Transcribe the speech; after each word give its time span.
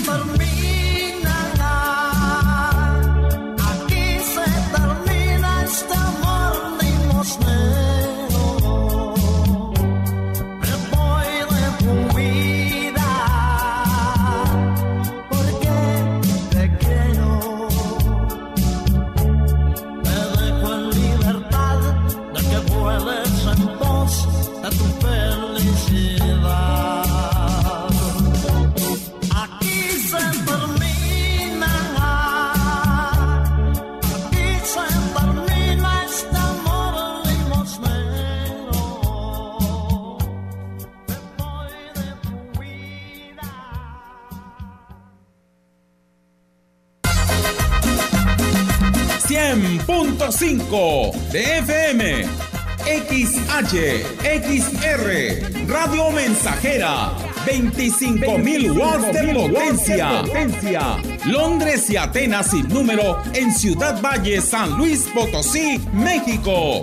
Aquí 0.00 0.06
se 0.06 0.49
100.5 51.30 51.32
de 51.32 51.58
FM. 51.58 52.26
XH, 52.84 53.76
XR, 54.24 55.68
Radio 55.68 56.10
Mensajera, 56.10 57.12
25.000 57.46 58.76
watts 58.76 59.12
de 59.12 59.34
potencia. 59.34 60.22
Londres 61.26 61.90
y 61.90 61.96
Atenas 61.96 62.50
sin 62.50 62.66
número 62.68 63.22
en 63.34 63.52
Ciudad 63.52 64.00
Valle, 64.00 64.40
San 64.40 64.78
Luis 64.78 65.06
Potosí, 65.14 65.80
México. 65.92 66.82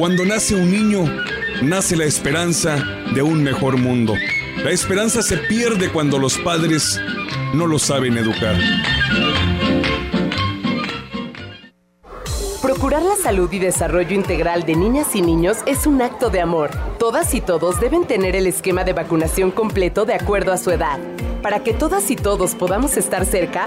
Cuando 0.00 0.24
nace 0.24 0.54
un 0.54 0.70
niño, 0.72 1.04
nace 1.60 1.94
la 1.94 2.06
esperanza 2.06 2.82
de 3.14 3.20
un 3.20 3.42
mejor 3.42 3.76
mundo. 3.76 4.14
La 4.64 4.70
esperanza 4.70 5.20
se 5.20 5.36
pierde 5.36 5.92
cuando 5.92 6.18
los 6.18 6.38
padres 6.38 6.98
no 7.52 7.66
lo 7.66 7.78
saben 7.78 8.16
educar. 8.16 8.56
Procurar 12.62 13.02
la 13.02 13.14
salud 13.16 13.52
y 13.52 13.58
desarrollo 13.58 14.14
integral 14.14 14.64
de 14.64 14.74
niñas 14.74 15.14
y 15.14 15.20
niños 15.20 15.58
es 15.66 15.86
un 15.86 16.00
acto 16.00 16.30
de 16.30 16.40
amor. 16.40 16.70
Todas 16.98 17.34
y 17.34 17.42
todos 17.42 17.78
deben 17.78 18.06
tener 18.06 18.34
el 18.36 18.46
esquema 18.46 18.84
de 18.84 18.94
vacunación 18.94 19.50
completo 19.50 20.06
de 20.06 20.14
acuerdo 20.14 20.54
a 20.54 20.56
su 20.56 20.70
edad. 20.70 20.98
Para 21.42 21.62
que 21.62 21.74
todas 21.74 22.10
y 22.10 22.16
todos 22.16 22.54
podamos 22.54 22.96
estar 22.96 23.26
cerca, 23.26 23.66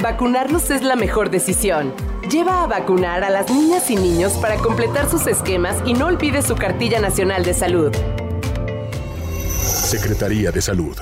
vacunarlos 0.00 0.70
es 0.70 0.80
la 0.80 0.96
mejor 0.96 1.28
decisión. 1.28 1.92
Lleva 2.30 2.62
a 2.62 2.66
vacunar 2.66 3.22
a 3.22 3.28
las 3.28 3.50
niñas 3.50 3.90
y 3.90 3.96
niños 3.96 4.32
para 4.34 4.56
completar 4.56 5.10
sus 5.10 5.26
esquemas 5.26 5.76
y 5.84 5.92
no 5.92 6.06
olvide 6.06 6.40
su 6.40 6.56
cartilla 6.56 6.98
nacional 6.98 7.44
de 7.44 7.52
salud. 7.52 7.92
Secretaría 9.60 10.50
de 10.50 10.62
Salud. 10.62 10.96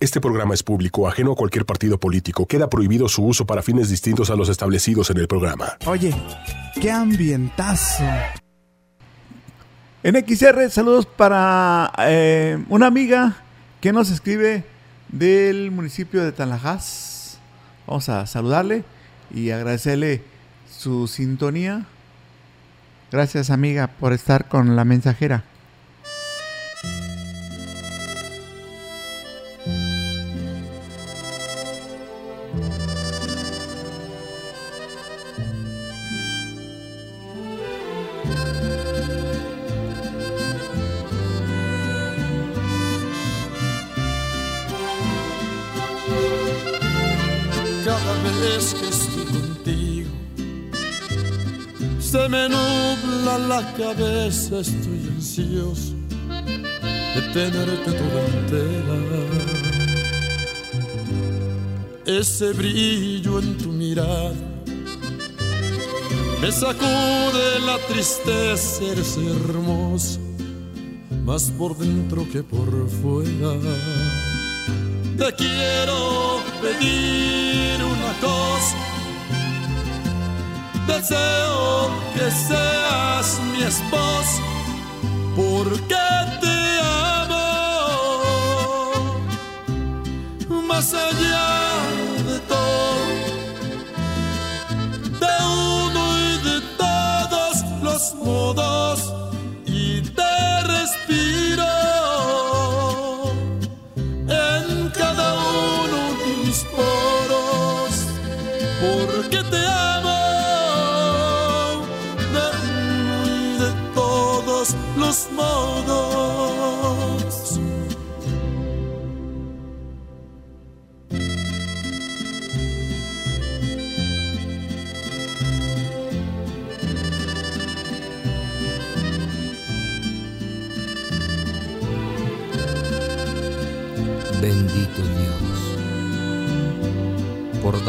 Este 0.00 0.20
programa 0.20 0.54
es 0.54 0.64
público, 0.64 1.06
ajeno 1.06 1.32
a 1.32 1.36
cualquier 1.36 1.64
partido 1.64 1.98
político. 1.98 2.46
Queda 2.46 2.68
prohibido 2.68 3.08
su 3.08 3.24
uso 3.24 3.46
para 3.46 3.62
fines 3.62 3.88
distintos 3.88 4.30
a 4.30 4.34
los 4.36 4.48
establecidos 4.48 5.10
en 5.10 5.18
el 5.18 5.28
programa. 5.28 5.76
Oye, 5.86 6.12
qué 6.80 6.90
ambientazo. 6.90 8.04
En 10.02 10.16
XR, 10.16 10.70
saludos 10.70 11.06
para 11.06 11.92
eh, 12.00 12.58
una 12.68 12.86
amiga 12.86 13.36
que 13.80 13.92
nos 13.92 14.10
escribe 14.10 14.64
del 15.08 15.70
municipio 15.70 16.24
de 16.24 16.32
Tanajás. 16.32 17.38
Vamos 17.86 18.08
a 18.08 18.26
saludarle 18.26 18.84
y 19.32 19.50
agradecerle 19.50 20.37
su 20.78 21.08
sintonía. 21.08 21.86
Gracias 23.10 23.50
amiga 23.50 23.88
por 23.88 24.12
estar 24.12 24.48
con 24.48 24.76
la 24.76 24.84
mensajera. 24.84 25.42
La 53.60 53.72
cabeza, 53.72 54.60
estoy 54.60 55.00
ansioso 55.16 55.94
de 57.14 57.22
tenerte 57.32 57.90
toda 58.00 58.20
entera. 58.34 58.96
Ese 62.06 62.52
brillo 62.52 63.40
en 63.40 63.58
tu 63.58 63.68
mirada 63.70 64.32
me 66.40 66.52
sacude 66.52 67.46
la 67.66 67.78
tristeza, 67.88 68.84
eres 68.92 69.16
hermoso, 69.16 70.20
más 71.24 71.50
por 71.58 71.76
dentro 71.76 72.28
que 72.30 72.42
por 72.44 72.70
fuera. 73.02 73.54
Te 75.18 75.34
quiero 75.34 76.40
pedir 76.62 77.82
una 77.82 78.12
cosa. 78.20 78.97
Deseo 80.88 81.90
que 82.14 82.30
seas 82.30 83.38
mi 83.52 83.62
esposa 83.62 84.42
porque 85.36 86.08
te 86.40 86.58
amo. 87.20 87.44
Más 90.66 90.94
allá 90.94 91.57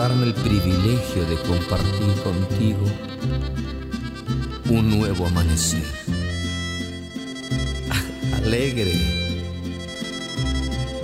darme 0.10 0.26
el 0.26 0.34
privilegio 0.34 1.24
de 1.26 1.36
compartir 1.44 2.14
contigo 2.24 2.84
un 4.70 4.98
nuevo 4.98 5.28
amanecer. 5.28 5.84
Alegre, 8.38 8.94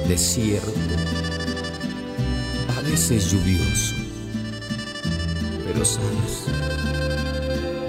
desierto, 0.07 0.73
a 2.77 2.81
veces 2.81 3.31
lluvioso, 3.31 3.95
pero 5.65 5.85
sabes, 5.85 6.45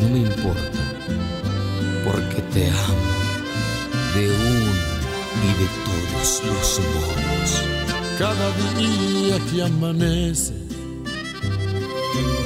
no 0.00 0.08
me 0.10 0.19
importa, 0.19 0.80
porque 2.04 2.42
te 2.52 2.69
amo 2.69 3.06
de 4.14 4.31
un 4.31 4.67
y 5.44 5.50
de 5.60 5.69
todos 5.86 6.43
los 6.44 6.81
modos. 6.94 7.62
Cada 8.19 8.50
día 8.79 9.38
que 9.50 9.62
amanece, 9.62 10.66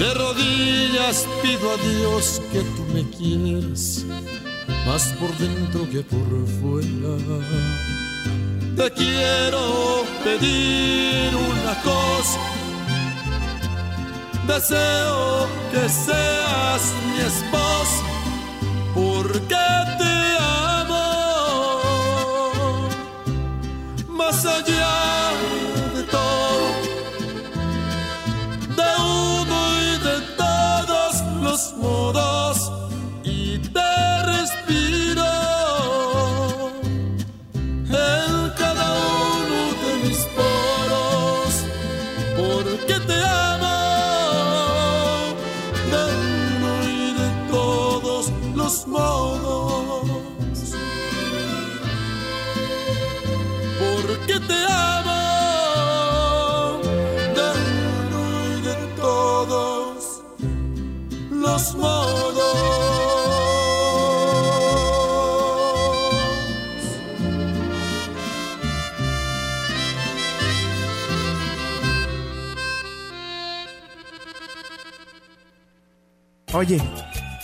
de 0.00 0.14
rodillas 0.14 1.26
pido 1.42 1.70
a 1.70 1.76
Dios 1.76 2.40
que 2.50 2.60
tú 2.74 2.82
me 2.94 3.02
quieras, 3.10 4.06
más 4.86 5.08
por 5.20 5.30
dentro 5.36 5.86
que 5.90 6.00
por 6.00 6.26
fuera. 6.58 7.14
Te 8.78 8.90
quiero 8.92 10.04
pedir 10.24 11.36
una 11.36 11.74
cosa, 11.82 12.40
deseo 14.46 15.46
que 15.70 15.86
seas 15.86 16.82
mi 17.08 17.20
esposa, 17.32 18.02
porque 18.94 19.66
te 20.00 20.16
amo 20.80 21.04
más 24.08 24.46
allá 24.46 25.09
Oye, 76.52 76.80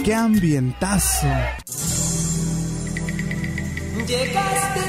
qué 0.05 0.15
ambientazo. 0.15 1.29
Llegaste 4.07 4.86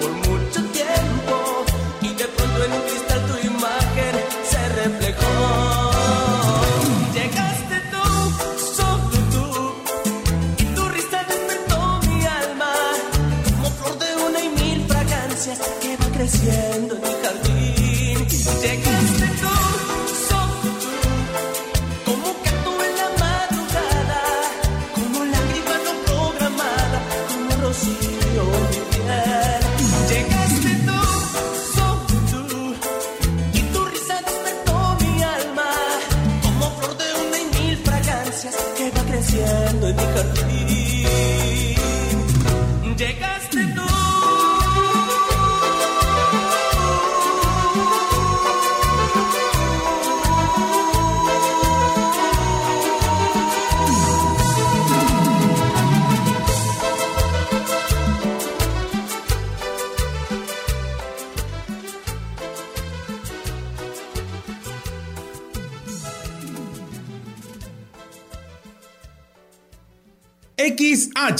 por 0.00 0.12
mucho 0.28 0.47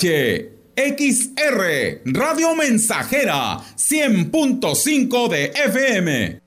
XR, 0.01 2.03
Radio 2.05 2.55
Mensajera, 2.55 3.59
100.5 3.77 5.29
de 5.29 5.47
FM. 5.47 6.41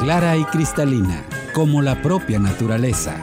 Clara 0.00 0.36
y 0.38 0.44
cristalina, 0.44 1.22
como 1.52 1.82
la 1.82 2.00
propia 2.00 2.38
naturaleza. 2.38 3.16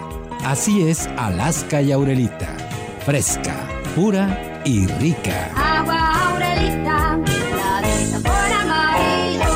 Así 0.44 0.88
es 0.88 1.08
Alaska 1.18 1.82
y 1.82 1.92
Aurelita. 1.92 2.56
Fresca, 3.04 3.68
pura 3.96 4.62
y 4.64 4.86
rica. 4.86 5.50
Agua 5.56 6.30
Aurelita, 6.30 7.18
la 7.18 7.82
sabor 8.12 8.52
amarillo. 8.62 9.56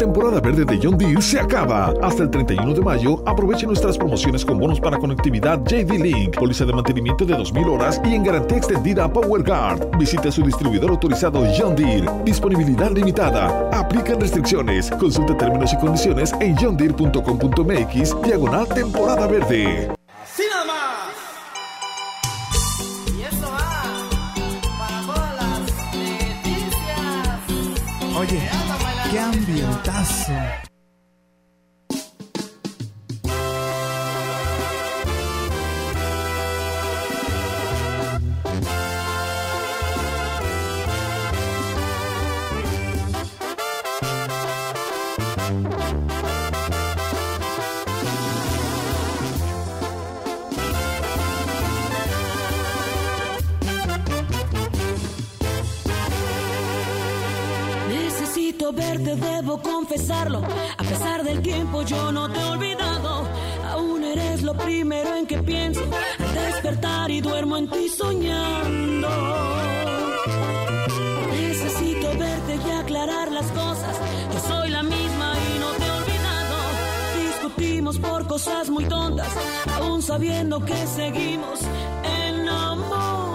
Temporada 0.00 0.40
verde 0.40 0.64
de 0.64 0.80
John 0.82 0.96
Deere 0.96 1.20
se 1.20 1.38
acaba. 1.38 1.92
Hasta 2.00 2.22
el 2.22 2.30
31 2.30 2.72
de 2.72 2.80
mayo, 2.80 3.22
aproveche 3.26 3.66
nuestras 3.66 3.98
promociones 3.98 4.46
con 4.46 4.58
bonos 4.58 4.80
para 4.80 4.96
conectividad 4.96 5.62
JD 5.62 5.90
Link, 6.00 6.38
póliza 6.38 6.64
de 6.64 6.72
mantenimiento 6.72 7.26
de 7.26 7.34
2.000 7.34 7.70
horas 7.70 8.00
y 8.02 8.14
en 8.14 8.24
garantía 8.24 8.56
extendida 8.56 9.12
PowerGuard. 9.12 9.98
Visite 9.98 10.32
su 10.32 10.42
distribuidor 10.42 10.88
autorizado 10.92 11.44
John 11.54 11.76
Deere. 11.76 12.08
Disponibilidad 12.24 12.90
limitada. 12.92 13.68
Aplican 13.78 14.18
restricciones. 14.18 14.90
Consulte 14.92 15.34
términos 15.34 15.70
y 15.74 15.76
condiciones 15.76 16.32
en 16.40 16.56
johndeere.com.mx 16.56 18.22
diagonal 18.22 18.66
temporada 18.68 19.26
verde. 19.26 19.92
¡Sí 20.34 20.44
nada 20.50 20.64
más! 20.64 21.10
Y 23.18 23.22
esto 23.22 23.48
va 23.50 23.82
para 24.78 25.02
todas 25.02 25.36
las 25.36 25.60
leticias. 25.94 27.38
Oye, 28.16 28.59
qué 29.54 29.62
ambientazo. 29.62 30.69
Verte, 58.72 59.16
debo 59.16 59.60
confesarlo. 59.60 60.42
A 60.78 60.82
pesar 60.84 61.24
del 61.24 61.42
tiempo, 61.42 61.82
yo 61.82 62.12
no 62.12 62.30
te 62.30 62.38
he 62.38 62.44
olvidado. 62.44 63.26
Aún 63.68 64.04
eres 64.04 64.42
lo 64.42 64.54
primero 64.54 65.16
en 65.16 65.26
que 65.26 65.38
pienso. 65.42 65.82
Al 66.18 66.34
despertar 66.34 67.10
y 67.10 67.20
duermo 67.20 67.56
en 67.56 67.68
ti 67.68 67.88
soñando. 67.88 69.08
Necesito 71.32 72.08
verte 72.16 72.60
y 72.64 72.70
aclarar 72.70 73.32
las 73.32 73.46
cosas. 73.46 73.96
Yo 74.32 74.40
soy 74.48 74.70
la 74.70 74.82
misma 74.84 75.32
y 75.34 75.58
no 75.58 75.70
te 75.72 75.84
he 75.84 75.90
olvidado. 75.90 76.56
Discutimos 77.26 77.98
por 77.98 78.26
cosas 78.28 78.70
muy 78.70 78.84
tontas, 78.84 79.28
aún 79.80 80.00
sabiendo 80.00 80.64
que 80.64 80.86
seguimos 80.86 81.60
enamorados. 82.28 83.29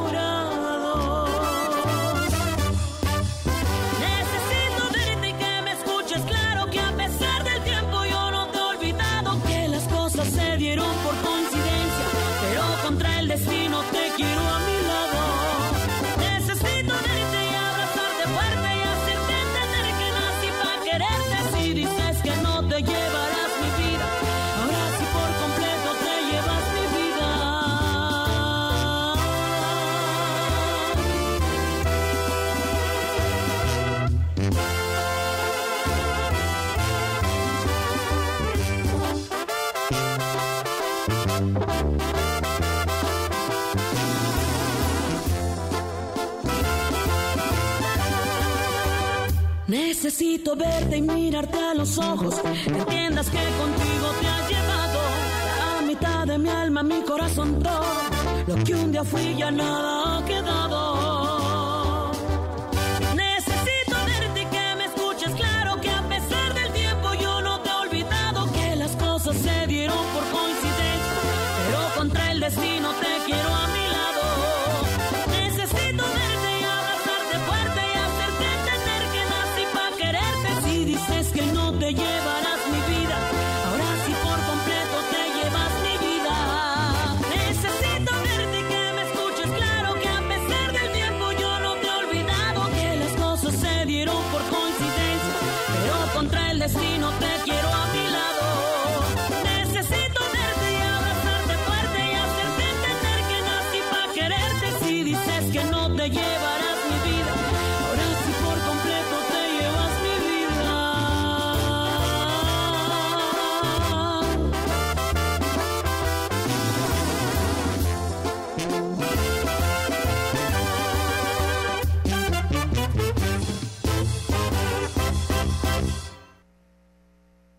Necesito 50.18 50.56
verte 50.56 50.96
y 50.96 51.02
mirarte 51.02 51.58
a 51.58 51.74
los 51.74 51.98
ojos, 51.98 52.36
que 52.36 52.70
entiendas 52.70 53.30
que 53.30 53.38
contigo 53.38 54.08
te 54.22 54.28
has 54.28 54.50
llevado. 54.50 55.00
La 55.60 55.82
mitad 55.86 56.26
de 56.26 56.38
mi 56.38 56.48
alma, 56.48 56.84
mi 56.84 57.02
corazón, 57.02 57.60
todo 57.62 57.84
lo 58.48 58.64
que 58.64 58.76
un 58.76 58.94
día 58.94 59.04
fui 59.04 59.36
ya 59.36 59.52
nada 59.52 59.95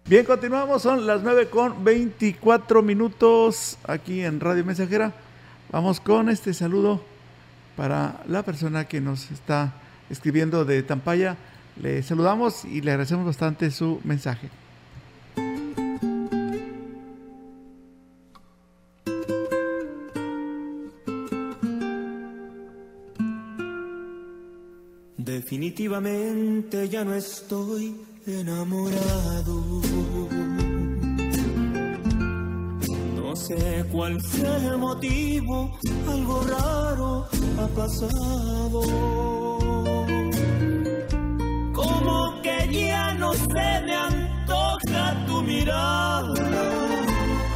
Bien, 0.09 0.25
continuamos, 0.25 0.83
son 0.83 1.05
las 1.05 1.25
9 1.25 1.49
con 1.49 1.83
24 1.83 2.81
minutos 2.81 3.77
aquí 3.83 4.21
en 4.21 4.39
Radio 4.39 4.65
Mensajera. 4.65 5.13
Vamos 5.73 5.99
con 5.99 6.29
este 6.29 6.55
saludo 6.55 7.03
para 7.77 8.23
la 8.29 8.45
persona 8.45 8.87
que 8.87 9.01
nos 9.01 9.33
está 9.33 9.75
escribiendo 10.09 10.65
de 10.65 10.85
Tampaya. 10.85 11.37
Le 11.83 12.05
saludamos 12.05 12.65
y 12.65 12.83
le 12.83 12.93
agradecemos 12.93 13.27
bastante 13.27 13.73
su 13.73 14.01
mensaje. 14.05 14.49
Definitivamente 25.17 26.89
ya 26.89 27.05
no 27.05 27.13
estoy 27.13 27.97
enamorado. 28.27 29.63
No 33.15 33.37
sé 33.37 33.85
cuál 33.93 34.21
sea 34.21 34.57
el 34.57 34.79
motivo, 34.79 35.79
algo 36.09 36.43
raro 36.43 37.27
ha 37.61 37.67
pasado. 37.69 38.81
Como 41.73 42.43
que 42.43 42.87
ya 42.89 43.15
no 43.15 43.33
se 43.33 43.81
me 43.85 43.95
antoja 43.95 45.27
tu 45.27 45.43
mirada. 45.43 46.35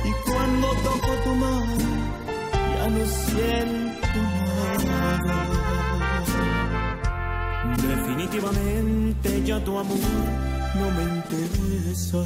Y 0.04 0.30
cuando 0.30 0.68
toco 0.84 1.12
tu 1.24 1.34
mano, 1.34 1.76
ya 2.76 2.88
no 2.90 3.06
siento 3.06 4.18
nada. 4.86 5.46
Definitivamente 7.76 9.42
ya 9.44 9.64
tu 9.64 9.78
amor 9.78 10.49
no 10.74 10.90
me 10.90 11.02
interesa. 11.02 12.18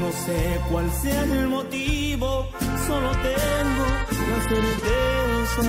No 0.00 0.12
sé 0.24 0.60
cuál 0.70 0.90
sea 1.02 1.22
el 1.22 1.48
motivo, 1.48 2.46
solo 2.86 3.10
tengo 3.28 3.86
la 4.30 4.38
certeza. 4.48 5.62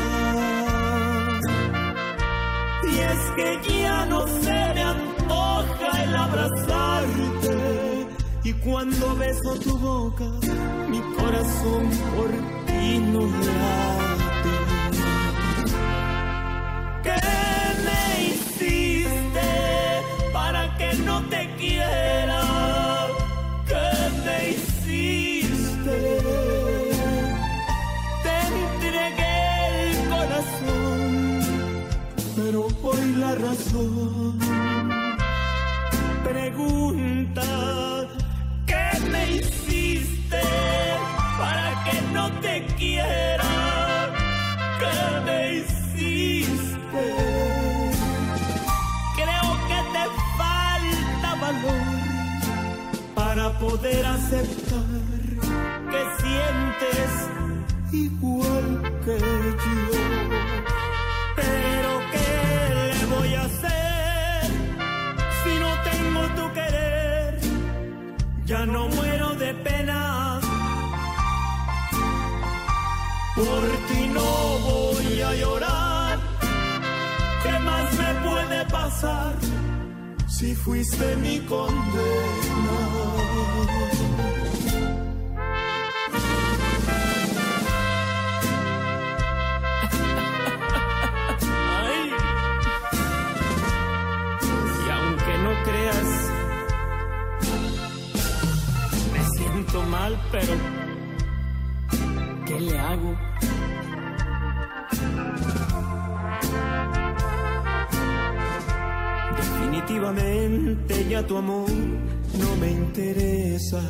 Y 2.84 3.00
es 3.00 3.22
que 3.36 3.80
ya 3.82 4.06
no 4.06 4.28
se 4.28 4.74
me 4.76 4.84
antoja 4.84 6.04
el 6.04 6.16
abrazarte. 6.16 8.08
Y 8.44 8.54
cuando 8.54 9.16
beso 9.16 9.60
tu 9.64 9.78
boca, 9.78 10.26
mi 10.90 11.02
corazón 11.18 11.90
por 12.16 12.30
ti 12.68 13.00
no 13.00 13.22
late. 13.22 14.25
Pregunta 36.24 37.42
¿qué 38.66 39.00
me 39.12 39.32
hiciste 39.32 40.42
para 41.38 41.84
que 41.86 42.02
no 42.14 42.32
te 42.42 42.66
quiera? 42.78 43.52
¿Qué 44.80 44.98
me 45.26 45.40
hiciste? 45.58 47.06
Creo 49.16 49.50
que 49.70 49.80
te 49.96 50.06
falta 50.38 51.30
valor 51.42 52.06
para 53.16 53.60
poder 53.60 54.06
aceptar 54.06 54.86
que 55.92 56.02
sientes 56.22 57.12
igual 57.92 58.82
que 59.06 59.18
yo. 59.20 59.95
No 68.76 68.90
muero 68.90 69.30
de 69.36 69.54
pena. 69.68 70.40
Por 73.36 73.64
ti 73.88 74.02
no 74.18 74.30
voy 74.70 75.22
a 75.30 75.32
llorar. 75.42 76.18
¿Qué 77.44 77.56
más 77.68 77.86
me 78.02 78.12
puede 78.28 78.60
pasar 78.80 79.34
si 80.28 80.50
fuiste 80.64 81.08
mi 81.24 81.38
condena? 81.52 82.78
Mal, 99.86 100.20
pero 100.32 100.54
¿qué 102.46 102.60
le 102.60 102.80
hago? 102.80 103.16
Definitivamente 109.38 111.08
ya 111.10 111.26
tu 111.26 111.38
amor 111.38 111.70
no 112.40 112.56
me 112.60 112.72
interesa. 112.72 113.82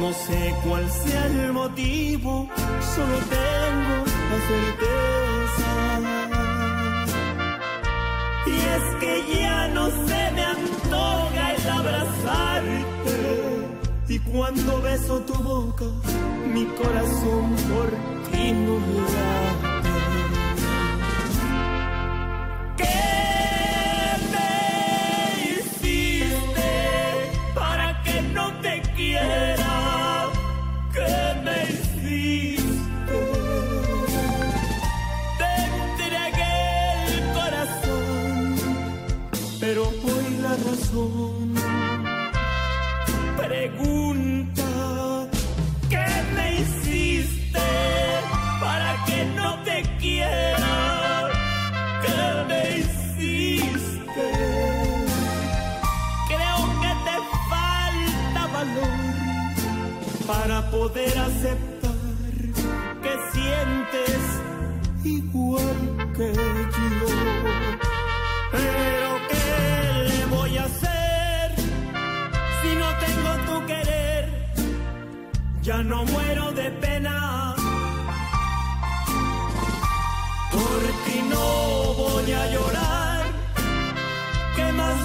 No 0.00 0.12
sé 0.12 0.54
cuál 0.64 0.90
sea 0.90 1.26
el 1.26 1.52
motivo, 1.52 2.48
solo 2.94 3.16
tengo 3.36 3.96
la 4.30 4.38
certeza. 4.50 5.72
Y 8.46 8.56
es 8.76 8.84
que 9.00 9.12
ya 9.40 9.68
no 9.68 9.90
se 9.90 10.30
me 10.34 10.44
antoja 10.44 11.39
abrazarte. 11.70 13.16
Y 14.08 14.18
cuando 14.18 14.82
beso 14.82 15.20
tu 15.20 15.34
boca, 15.34 15.84
mi 16.52 16.64
corazón 16.66 17.54
por 17.70 17.88
ti 18.30 18.52
no 18.52 19.69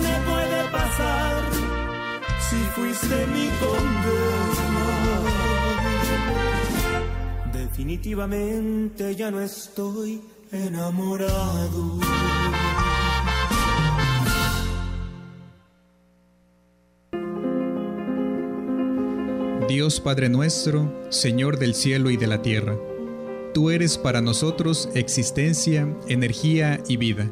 me 0.05 0.15
puede 0.29 0.59
pasar 0.71 1.43
si 2.47 2.57
fuiste 2.75 3.17
mi 3.27 3.47
condena? 3.59 4.85
Definitivamente 7.53 9.15
ya 9.15 9.31
no 9.31 9.41
estoy 9.41 10.21
enamorado. 10.51 11.99
Dios 19.67 19.99
Padre 19.99 20.29
nuestro, 20.29 20.93
Señor 21.09 21.57
del 21.57 21.73
cielo 21.73 22.09
y 22.11 22.17
de 22.17 22.27
la 22.27 22.41
tierra, 22.41 22.77
tú 23.53 23.71
eres 23.71 23.97
para 23.97 24.21
nosotros 24.21 24.89
existencia, 24.93 25.87
energía 26.07 26.81
y 26.87 26.97
vida. 26.97 27.29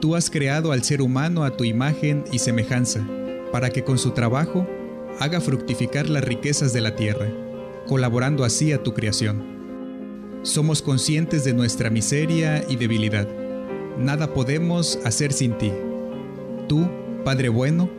Tú 0.00 0.16
has 0.16 0.30
creado 0.30 0.72
al 0.72 0.82
ser 0.82 1.02
humano 1.02 1.44
a 1.44 1.56
tu 1.56 1.64
imagen 1.64 2.24
y 2.32 2.38
semejanza, 2.38 3.06
para 3.52 3.68
que 3.68 3.84
con 3.84 3.98
su 3.98 4.12
trabajo 4.12 4.66
haga 5.18 5.42
fructificar 5.42 6.08
las 6.08 6.24
riquezas 6.24 6.72
de 6.72 6.80
la 6.80 6.96
tierra, 6.96 7.30
colaborando 7.86 8.44
así 8.44 8.72
a 8.72 8.82
tu 8.82 8.94
creación. 8.94 10.40
Somos 10.42 10.80
conscientes 10.80 11.44
de 11.44 11.52
nuestra 11.52 11.90
miseria 11.90 12.64
y 12.66 12.76
debilidad. 12.76 13.28
Nada 13.98 14.32
podemos 14.32 14.98
hacer 15.04 15.34
sin 15.34 15.58
ti. 15.58 15.70
Tú, 16.66 16.88
Padre 17.22 17.50
bueno, 17.50 17.90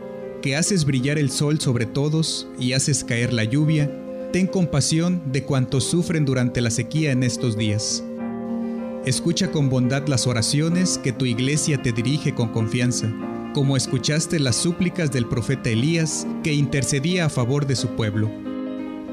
que 0.42 0.56
haces 0.56 0.84
brillar 0.84 1.18
el 1.18 1.30
sol 1.30 1.60
sobre 1.60 1.86
todos 1.86 2.48
y 2.58 2.72
haces 2.72 3.04
caer 3.04 3.32
la 3.32 3.44
lluvia, 3.44 3.88
ten 4.32 4.48
compasión 4.48 5.22
de 5.30 5.44
cuantos 5.44 5.84
sufren 5.84 6.24
durante 6.24 6.60
la 6.60 6.70
sequía 6.70 7.12
en 7.12 7.22
estos 7.22 7.56
días. 7.56 8.02
Escucha 9.04 9.50
con 9.50 9.68
bondad 9.68 10.06
las 10.06 10.28
oraciones 10.28 10.96
que 10.96 11.10
tu 11.10 11.26
iglesia 11.26 11.82
te 11.82 11.90
dirige 11.90 12.36
con 12.36 12.50
confianza, 12.50 13.12
como 13.52 13.76
escuchaste 13.76 14.38
las 14.38 14.54
súplicas 14.54 15.10
del 15.10 15.26
profeta 15.26 15.70
Elías 15.70 16.24
que 16.44 16.52
intercedía 16.52 17.26
a 17.26 17.28
favor 17.28 17.66
de 17.66 17.74
su 17.74 17.88
pueblo. 17.96 18.30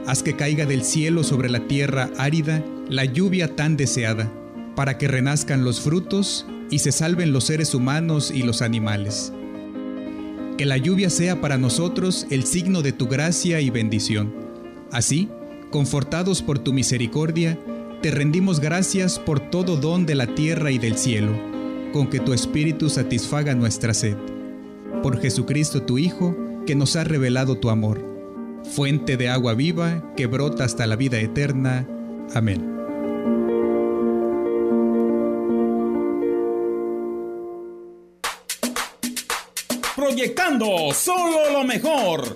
Haz 0.05 0.21
que 0.21 0.35
caiga 0.35 0.67
del 0.67 0.83
cielo 0.83 1.23
sobre 1.23 1.49
la 1.49 1.67
tierra 1.67 2.11
árida 2.19 2.63
la 2.87 3.03
lluvia 3.03 3.55
tan 3.55 3.77
deseada, 3.77 4.31
para 4.75 4.99
que 4.99 5.07
renazcan 5.07 5.63
los 5.63 5.81
frutos 5.81 6.45
y 6.69 6.79
se 6.79 6.91
salven 6.91 7.33
los 7.33 7.45
seres 7.45 7.73
humanos 7.73 8.29
y 8.29 8.43
los 8.43 8.61
animales. 8.61 9.33
Que 10.55 10.67
la 10.67 10.77
lluvia 10.77 11.09
sea 11.09 11.41
para 11.41 11.57
nosotros 11.57 12.27
el 12.29 12.43
signo 12.43 12.83
de 12.83 12.91
tu 12.91 13.07
gracia 13.07 13.59
y 13.59 13.71
bendición. 13.71 14.35
Así, 14.91 15.29
confortados 15.71 16.43
por 16.43 16.59
tu 16.59 16.73
misericordia, 16.73 17.57
te 18.01 18.11
rendimos 18.11 18.59
gracias 18.59 19.19
por 19.19 19.39
todo 19.39 19.75
don 19.75 20.05
de 20.05 20.15
la 20.15 20.27
tierra 20.27 20.71
y 20.71 20.77
del 20.77 20.97
cielo, 20.97 21.33
con 21.91 22.07
que 22.07 22.19
tu 22.19 22.33
Espíritu 22.33 22.89
satisfaga 22.89 23.55
nuestra 23.55 23.93
sed. 23.93 24.15
Por 25.03 25.19
Jesucristo 25.19 25.83
tu 25.83 25.97
Hijo, 25.97 26.35
que 26.65 26.75
nos 26.75 26.95
ha 26.95 27.03
revelado 27.03 27.57
tu 27.57 27.69
amor, 27.69 28.01
fuente 28.73 29.17
de 29.17 29.27
agua 29.27 29.53
viva 29.53 30.13
que 30.15 30.27
brota 30.27 30.63
hasta 30.63 30.87
la 30.87 30.95
vida 30.95 31.19
eterna. 31.19 31.87
Amén. 32.33 32.77
Proyectando 39.95 40.93
solo 40.93 41.51
lo 41.51 41.63
mejor. 41.65 42.35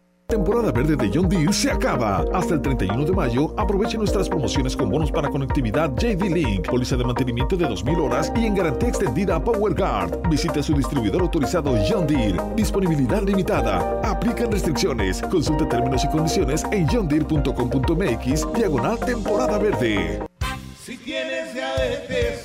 Temporada 0.31 0.71
verde 0.71 0.95
de 0.95 1.11
John 1.13 1.27
Deere 1.27 1.51
se 1.51 1.69
acaba. 1.69 2.23
Hasta 2.33 2.53
el 2.53 2.61
31 2.61 3.03
de 3.03 3.11
mayo, 3.11 3.53
aproveche 3.57 3.97
nuestras 3.97 4.29
promociones 4.29 4.77
con 4.77 4.89
bonos 4.89 5.11
para 5.11 5.29
conectividad 5.29 5.93
JD 5.97 6.23
Link, 6.29 6.69
póliza 6.69 6.95
de 6.95 7.03
mantenimiento 7.03 7.57
de 7.57 7.65
2.000 7.65 8.01
horas 8.01 8.31
y 8.33 8.45
en 8.45 8.55
garantía 8.55 8.87
extendida 8.87 9.43
PowerGuard. 9.43 10.29
Visite 10.29 10.63
su 10.63 10.73
distribuidor 10.73 11.23
autorizado 11.23 11.75
John 11.85 12.07
Deere. 12.07 12.39
Disponibilidad 12.55 13.21
limitada. 13.23 13.99
Aplican 14.09 14.49
restricciones. 14.49 15.21
Consulte 15.23 15.65
términos 15.65 16.05
y 16.05 16.07
condiciones 16.07 16.63
en 16.71 16.87
johndeere.com.mx 16.87 18.53
diagonal 18.53 18.99
temporada 18.99 19.57
verde. 19.57 20.25
Si 20.81 20.95
tienes 20.95 21.53
diabetes 21.53 22.41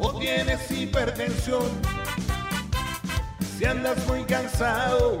o 0.00 0.18
tienes 0.18 0.68
hipertensión, 0.68 1.62
si 3.56 3.64
andas 3.64 4.04
muy 4.08 4.24
cansado, 4.24 5.20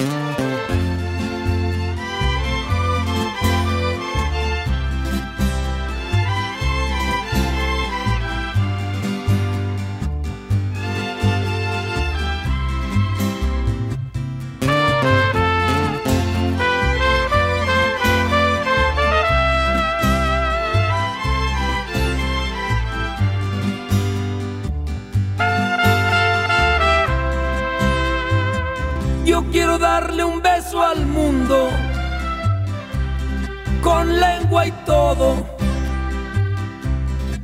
Y 34.65 34.71
todo, 34.85 35.45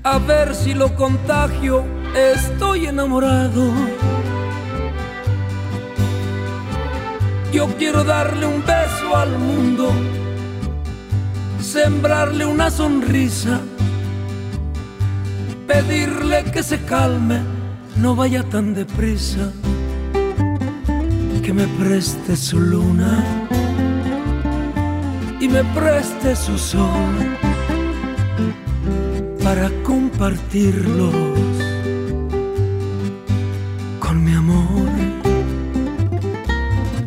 a 0.03 0.19
ver 0.19 0.53
si 0.53 0.73
lo 0.73 0.95
contagio, 0.95 1.84
estoy 2.15 2.88
enamorado. 2.88 3.71
Yo 7.51 7.67
quiero 7.77 8.03
darle 8.03 8.45
un 8.45 8.63
beso 8.63 9.15
al 9.15 9.38
mundo, 9.39 9.91
sembrarle 11.62 12.45
una 12.45 12.69
sonrisa, 12.69 13.62
pedirle 15.65 16.43
que 16.51 16.62
se 16.62 16.80
calme, 16.84 17.41
no 17.95 18.15
vaya 18.15 18.43
tan 18.43 18.73
deprisa 18.73 19.51
que 21.41 21.53
me 21.53 21.65
preste 21.80 22.36
su 22.36 22.60
luna 22.60 23.37
y 25.39 25.47
me 25.47 25.63
preste 25.63 26.36
su 26.36 26.58
sol 26.58 27.38
para 29.43 29.69
compartirlos 29.84 31.13
con 34.00 34.23
mi 34.23 34.34
amor. 34.34 34.89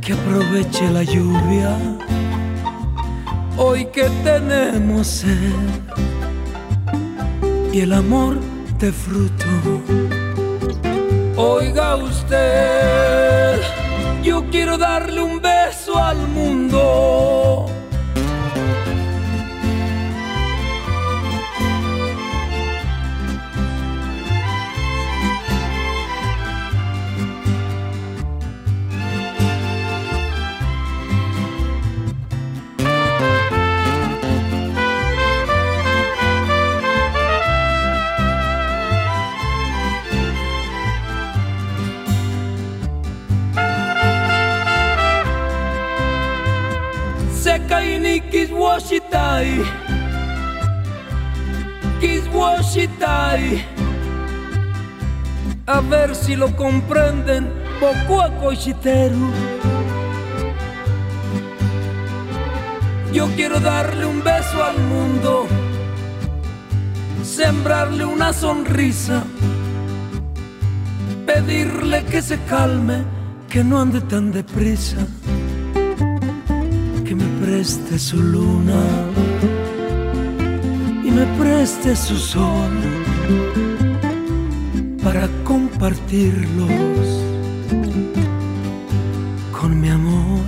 Que 0.00 0.12
aproveche 0.14 0.90
la 0.90 1.02
lluvia 1.02 1.76
hoy 3.56 3.84
que 3.86 4.08
tenemos 4.24 5.06
sed 5.06 5.52
y 7.72 7.80
el 7.80 7.92
amor 7.92 8.38
de 8.78 8.92
fruto. 8.92 9.46
Oiga 11.36 11.96
usted 11.96 13.60
yo 14.22 14.44
quiero 14.50 14.76
darle 14.76 15.22
un 15.22 15.40
beso 15.40 15.96
al 15.96 16.18
mundo. 16.28 17.49
Kiswashitai. 52.00 53.64
A 55.66 55.80
ver 55.80 56.14
si 56.14 56.36
lo 56.36 56.54
comprenden. 56.56 57.48
Poco 57.80 58.20
a 58.20 58.28
cochiteru 58.28 59.30
Yo 63.10 63.26
quiero 63.36 63.58
darle 63.58 64.04
un 64.04 64.22
beso 64.22 64.62
al 64.62 64.78
mundo. 64.78 65.46
Sembrarle 67.22 68.04
una 68.04 68.32
sonrisa. 68.32 69.24
Pedirle 71.26 72.04
que 72.06 72.22
se 72.22 72.38
calme 72.44 73.04
Que 73.48 73.62
no 73.62 73.80
ande 73.80 74.00
tan 74.00 74.32
deprisa 74.32 75.06
preste 77.50 77.98
su 77.98 78.22
luna 78.22 78.80
y 81.04 81.10
me 81.10 81.26
preste 81.36 81.96
su 81.96 82.16
sol 82.16 82.70
para 85.02 85.28
compartirlos 85.42 87.08
con 89.50 89.80
mi 89.80 89.88
amor. 89.88 90.46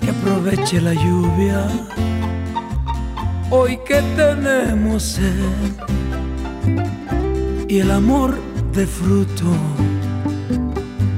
Que 0.00 0.08
aproveche 0.08 0.80
la 0.80 0.94
lluvia 0.94 1.66
hoy 3.50 3.78
que 3.86 4.00
tenemos 4.16 5.02
sed 5.02 5.72
y 7.68 7.78
el 7.80 7.90
amor 7.90 8.38
de 8.72 8.86
fruto. 8.86 9.52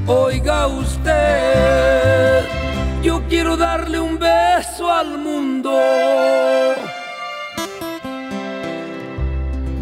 Oiga 0.08 0.66
usted 0.66 2.33
quiero 3.28 3.56
darle 3.56 4.00
un 4.00 4.18
beso 4.18 4.90
al 4.90 5.18
mundo. 5.18 5.80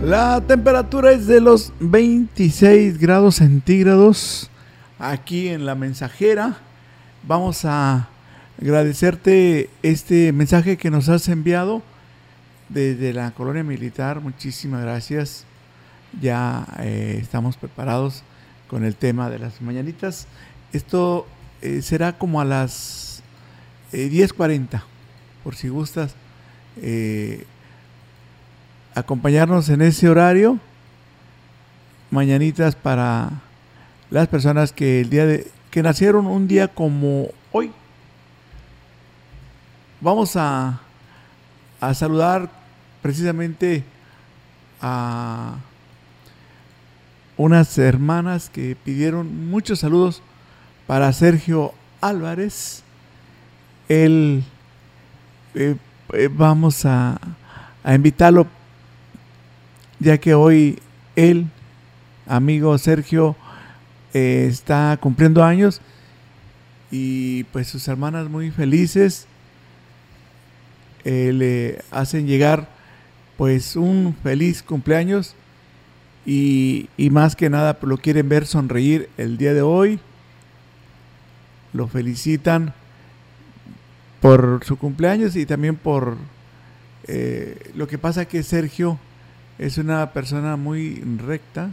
La 0.02 0.40
temperatura 0.40 1.12
es 1.12 1.26
de 1.26 1.40
los 1.40 1.72
26 1.78 2.98
grados 2.98 3.36
centígrados 3.36 4.50
aquí 4.98 5.48
en 5.48 5.64
la 5.64 5.74
mensajera. 5.74 6.56
Vamos 7.22 7.64
a 7.64 8.08
agradecerte 8.60 9.70
este 9.82 10.32
mensaje 10.32 10.76
que 10.76 10.90
nos 10.90 11.08
has 11.08 11.28
enviado 11.28 11.82
desde 12.68 13.12
la 13.12 13.30
colonia 13.30 13.62
militar. 13.62 14.20
Muchísimas 14.20 14.82
gracias. 14.82 15.44
Ya 16.20 16.66
eh, 16.80 17.18
estamos 17.20 17.56
preparados 17.56 18.22
con 18.66 18.84
el 18.84 18.96
tema 18.96 19.30
de 19.30 19.38
las 19.38 19.62
mañanitas. 19.62 20.26
Esto 20.72 21.26
eh, 21.60 21.80
será 21.80 22.18
como 22.18 22.40
a 22.40 22.44
las 22.44 23.01
eh, 23.92 24.10
10.40, 24.10 24.82
por 25.44 25.54
si 25.54 25.68
gustas 25.68 26.14
eh, 26.80 27.44
acompañarnos 28.94 29.68
en 29.68 29.82
ese 29.82 30.08
horario. 30.08 30.58
mañanitas 32.10 32.76
para 32.76 33.30
las 34.10 34.28
personas 34.28 34.72
que 34.72 35.00
el 35.00 35.10
día 35.10 35.24
de 35.24 35.50
que 35.70 35.82
nacieron 35.82 36.26
un 36.26 36.46
día 36.46 36.68
como 36.68 37.28
hoy. 37.50 37.72
Vamos 40.02 40.36
a, 40.36 40.80
a 41.80 41.94
saludar 41.94 42.50
precisamente 43.00 43.82
a 44.82 45.56
unas 47.38 47.78
hermanas 47.78 48.50
que 48.50 48.76
pidieron 48.76 49.48
muchos 49.48 49.78
saludos 49.78 50.22
para 50.86 51.12
Sergio 51.14 51.72
Álvarez. 52.02 52.84
Él 53.92 54.42
eh, 55.54 55.76
eh, 56.14 56.28
vamos 56.32 56.86
a, 56.86 57.20
a 57.84 57.94
invitarlo 57.94 58.46
ya 59.98 60.16
que 60.16 60.32
hoy 60.32 60.78
él, 61.14 61.46
amigo 62.26 62.76
Sergio, 62.78 63.36
eh, 64.14 64.46
está 64.48 64.96
cumpliendo 64.98 65.44
años 65.44 65.82
y 66.90 67.44
pues 67.44 67.68
sus 67.68 67.86
hermanas 67.86 68.30
muy 68.30 68.50
felices 68.50 69.26
le 71.04 71.82
hacen 71.90 72.26
llegar 72.26 72.68
pues 73.36 73.76
un 73.76 74.16
feliz 74.22 74.62
cumpleaños 74.62 75.34
y, 76.24 76.88
y 76.96 77.10
más 77.10 77.36
que 77.36 77.50
nada 77.50 77.76
lo 77.82 77.98
quieren 77.98 78.28
ver 78.28 78.46
sonreír 78.46 79.10
el 79.18 79.36
día 79.36 79.52
de 79.52 79.62
hoy. 79.62 80.00
Lo 81.72 81.88
felicitan 81.88 82.72
por 84.22 84.60
su 84.64 84.78
cumpleaños 84.78 85.34
y 85.34 85.44
también 85.44 85.74
por 85.76 86.16
eh, 87.08 87.72
lo 87.74 87.88
que 87.88 87.98
pasa 87.98 88.24
que 88.24 88.44
Sergio 88.44 88.98
es 89.58 89.78
una 89.78 90.12
persona 90.12 90.56
muy 90.56 91.02
recta 91.18 91.70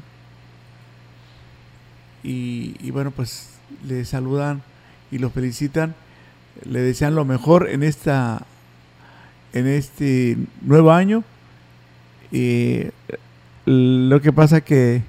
y, 2.23 2.75
y 2.81 2.89
bueno 2.89 3.11
pues 3.11 3.51
le 3.87 4.03
saludan 4.03 4.63
y 5.11 5.19
lo 5.19 5.29
felicitan. 5.29 5.93
Le 6.65 6.81
desean 6.81 7.15
lo 7.15 7.23
mejor 7.23 7.69
en 7.69 7.83
esta 7.83 8.45
en 9.53 9.67
este 9.67 10.35
nuevo 10.61 10.91
año. 10.91 11.23
Y 12.31 12.85
lo 13.65 14.21
que 14.21 14.33
pasa 14.33 14.61
que 14.61 15.03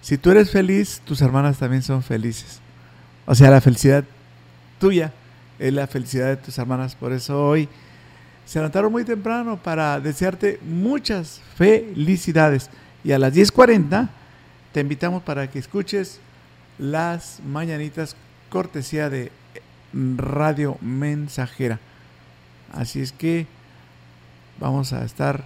si 0.00 0.16
tú 0.16 0.30
eres 0.30 0.50
feliz 0.50 1.02
tus 1.04 1.20
hermanas 1.20 1.58
también 1.58 1.82
son 1.82 2.02
felices. 2.02 2.60
O 3.26 3.34
sea 3.34 3.50
la 3.50 3.60
felicidad 3.60 4.04
tuya 4.80 5.12
es 5.58 5.72
la 5.72 5.86
felicidad 5.86 6.28
de 6.28 6.36
tus 6.36 6.58
hermanas 6.58 6.94
por 6.94 7.12
eso 7.12 7.46
hoy 7.46 7.68
se 8.46 8.60
levantaron 8.60 8.92
muy 8.92 9.04
temprano 9.04 9.56
para 9.56 9.98
desearte 9.98 10.60
muchas 10.62 11.42
felicidades. 11.56 12.70
Y 13.02 13.10
a 13.10 13.18
las 13.18 13.34
10.40 13.34 14.08
te 14.72 14.80
invitamos 14.80 15.22
para 15.24 15.50
que 15.50 15.58
escuches 15.58 16.20
las 16.78 17.40
mañanitas 17.44 18.14
cortesía 18.48 19.10
de 19.10 19.32
Radio 19.92 20.78
Mensajera. 20.80 21.80
Así 22.72 23.00
es 23.00 23.10
que 23.10 23.48
vamos 24.60 24.92
a 24.92 25.04
estar 25.04 25.44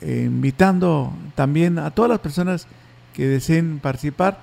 eh, 0.00 0.22
invitando 0.26 1.12
también 1.34 1.80
a 1.80 1.90
todas 1.90 2.10
las 2.10 2.20
personas 2.20 2.68
que 3.12 3.26
deseen 3.26 3.80
participar, 3.80 4.38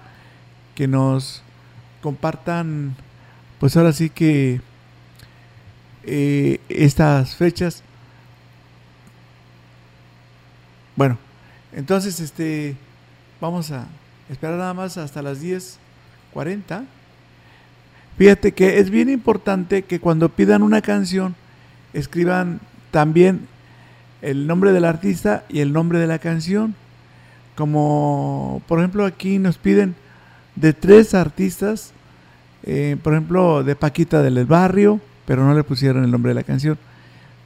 que 0.76 0.88
nos 0.88 1.42
compartan, 2.02 2.96
pues 3.60 3.78
ahora 3.78 3.94
sí 3.94 4.10
que 4.10 4.60
eh, 6.04 6.60
estas 6.70 7.36
fechas. 7.36 7.84
Bueno, 10.96 11.18
entonces 11.74 12.20
este 12.20 12.76
vamos 13.40 13.72
a 13.72 13.88
esperar 14.30 14.58
nada 14.58 14.74
más 14.74 14.98
hasta 14.98 15.22
las 15.22 15.42
10:40. 15.42 16.86
Fíjate 18.18 18.52
que 18.52 18.80
es 18.80 18.90
bien 18.90 19.10
importante 19.10 19.84
que 19.84 20.00
cuando 20.00 20.30
pidan 20.30 20.64
una 20.64 20.82
canción 20.82 21.36
escriban 21.94 22.60
también 22.92 23.48
el 24.22 24.48
nombre 24.48 24.72
del 24.74 24.86
artista 24.86 25.44
y 25.50 25.60
el 25.60 25.74
nombre 25.74 26.00
de 26.00 26.08
la 26.08 26.20
canción. 26.20 26.76
Como 27.56 28.62
por 28.68 28.80
ejemplo 28.80 29.06
aquí 29.06 29.40
nos 29.40 29.58
piden 29.58 29.96
de 30.56 30.74
tres 30.74 31.14
artistas, 31.14 31.94
eh, 32.64 32.98
por 33.02 33.14
ejemplo 33.14 33.64
de 33.64 33.76
Paquita 33.76 34.22
del 34.22 34.46
Barrio, 34.46 35.00
pero 35.26 35.46
no 35.46 35.54
le 35.54 35.64
pusieron 35.64 36.04
el 36.04 36.12
nombre 36.12 36.30
de 36.30 36.36
la 36.36 36.44
canción. 36.44 36.78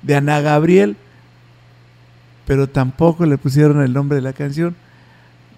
De 0.01 0.15
Ana 0.15 0.41
Gabriel, 0.41 0.97
pero 2.45 2.67
tampoco 2.69 3.25
le 3.25 3.37
pusieron 3.37 3.81
el 3.81 3.93
nombre 3.93 4.15
de 4.15 4.21
la 4.21 4.33
canción. 4.33 4.75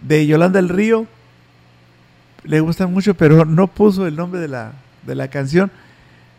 De 0.01 0.25
Yolanda 0.25 0.59
el 0.59 0.69
Río, 0.69 1.07
le 2.43 2.59
gusta 2.59 2.87
mucho, 2.87 3.15
pero 3.15 3.45
no 3.45 3.67
puso 3.67 4.07
el 4.07 4.15
nombre 4.15 4.39
de 4.39 4.47
la, 4.47 4.73
de 5.05 5.15
la 5.15 5.27
canción. 5.27 5.71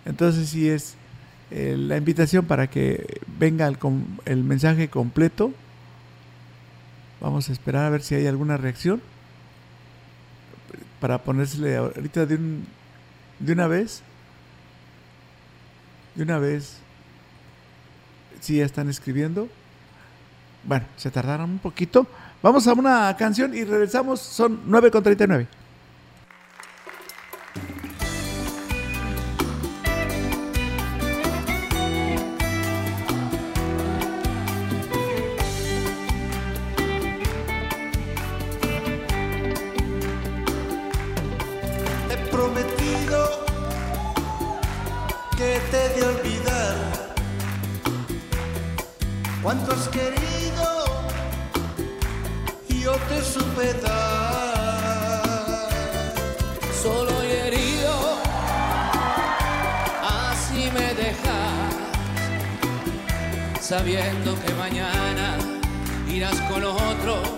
Entonces 0.07 0.49
sí 0.49 0.69
es 0.69 0.97
eh, 1.51 1.77
la 1.79 1.97
invitación 1.97 2.47
para 2.47 2.69
que 2.69 3.21
venga 3.39 3.67
el, 3.67 3.77
el 4.25 4.45
mensaje 4.45 4.89
completo. 4.89 5.53
Vamos 7.21 7.49
a 7.49 7.53
esperar 7.53 7.85
a 7.85 7.91
ver 7.91 8.03
si 8.03 8.15
hay 8.15 8.27
alguna 8.27 8.57
reacción. 8.57 9.03
Para 11.01 11.19
ponérsele 11.19 11.77
ahorita 11.77 12.27
de, 12.27 12.37
un, 12.37 12.67
de 13.39 13.53
una 13.53 13.67
vez. 13.67 14.03
De 16.19 16.25
una 16.25 16.41
vez. 16.41 16.79
Si 18.41 18.57
ya 18.57 18.65
están 18.65 18.89
escribiendo. 18.89 19.49
Bueno, 20.65 20.85
se 20.97 21.13
tardaron 21.13 21.49
un 21.49 21.59
poquito. 21.61 22.09
Vamos 22.43 22.67
a 22.67 22.73
una 22.73 23.17
canción 23.17 23.55
y 23.55 23.63
regresamos. 23.63 24.19
Son 24.19 24.63
9 24.67 24.91
Solo 56.81 57.11
y 57.25 57.33
herido, 57.33 58.19
así 60.01 60.71
me 60.73 60.95
dejas, 60.95 61.75
sabiendo 63.61 64.37
que 64.41 64.55
mañana 64.55 65.39
irás 66.09 66.41
con 66.43 66.63
otro 66.63 67.38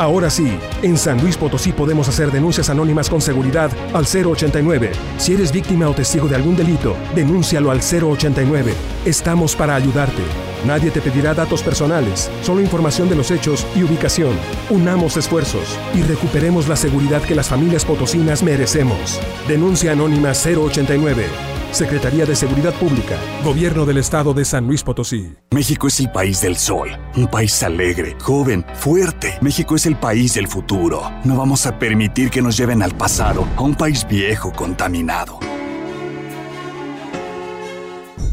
Ahora 0.00 0.30
sí, 0.30 0.58
en 0.80 0.96
San 0.96 1.20
Luis 1.20 1.36
Potosí 1.36 1.72
podemos 1.72 2.08
hacer 2.08 2.32
denuncias 2.32 2.70
anónimas 2.70 3.10
con 3.10 3.20
seguridad 3.20 3.70
al 3.92 4.06
089. 4.06 4.92
Si 5.18 5.34
eres 5.34 5.52
víctima 5.52 5.90
o 5.90 5.92
testigo 5.92 6.26
de 6.26 6.36
algún 6.36 6.56
delito, 6.56 6.96
denúncialo 7.14 7.70
al 7.70 7.80
089. 7.82 8.72
Estamos 9.04 9.54
para 9.54 9.74
ayudarte. 9.74 10.22
Nadie 10.64 10.90
te 10.90 11.02
pedirá 11.02 11.34
datos 11.34 11.62
personales, 11.62 12.30
solo 12.40 12.62
información 12.62 13.10
de 13.10 13.16
los 13.16 13.30
hechos 13.30 13.66
y 13.76 13.82
ubicación. 13.82 14.32
Unamos 14.70 15.18
esfuerzos 15.18 15.78
y 15.94 16.00
recuperemos 16.00 16.66
la 16.66 16.76
seguridad 16.76 17.20
que 17.20 17.34
las 17.34 17.50
familias 17.50 17.84
potosinas 17.84 18.42
merecemos. 18.42 19.20
Denuncia 19.48 19.92
anónima 19.92 20.30
089. 20.30 21.59
Secretaría 21.72 22.26
de 22.26 22.34
Seguridad 22.34 22.74
Pública, 22.74 23.16
Gobierno 23.44 23.86
del 23.86 23.98
Estado 23.98 24.34
de 24.34 24.44
San 24.44 24.66
Luis 24.66 24.82
Potosí. 24.82 25.34
México 25.52 25.86
es 25.86 26.00
el 26.00 26.10
país 26.10 26.40
del 26.42 26.56
sol, 26.56 26.90
un 27.16 27.26
país 27.26 27.62
alegre, 27.62 28.16
joven, 28.20 28.64
fuerte. 28.74 29.38
México 29.40 29.76
es 29.76 29.86
el 29.86 29.96
país 29.96 30.34
del 30.34 30.48
futuro. 30.48 31.02
No 31.24 31.36
vamos 31.36 31.66
a 31.66 31.78
permitir 31.78 32.30
que 32.30 32.42
nos 32.42 32.56
lleven 32.56 32.82
al 32.82 32.94
pasado, 32.96 33.46
a 33.56 33.62
un 33.62 33.74
país 33.74 34.06
viejo, 34.08 34.52
contaminado. 34.52 35.38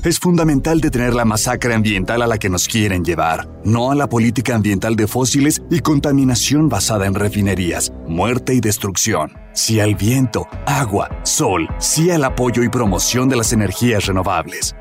Es 0.07 0.19
fundamental 0.19 0.79
detener 0.79 1.13
la 1.13 1.25
masacre 1.25 1.73
ambiental 1.73 2.21
a 2.21 2.27
la 2.27 2.37
que 2.37 2.49
nos 2.49 2.69
quieren 2.69 3.03
llevar, 3.03 3.45
no 3.65 3.91
a 3.91 3.95
la 3.95 4.07
política 4.07 4.55
ambiental 4.55 4.95
de 4.95 5.05
fósiles 5.05 5.61
y 5.69 5.81
contaminación 5.81 6.69
basada 6.69 7.07
en 7.07 7.13
refinerías, 7.13 7.91
muerte 8.07 8.53
y 8.53 8.61
destrucción. 8.61 9.33
Sí 9.53 9.81
al 9.81 9.95
viento, 9.95 10.47
agua, 10.65 11.09
sol, 11.23 11.67
sí 11.79 12.09
al 12.09 12.23
apoyo 12.23 12.63
y 12.63 12.69
promoción 12.69 13.27
de 13.27 13.35
las 13.35 13.51
energías 13.51 14.05
renovables. 14.05 14.77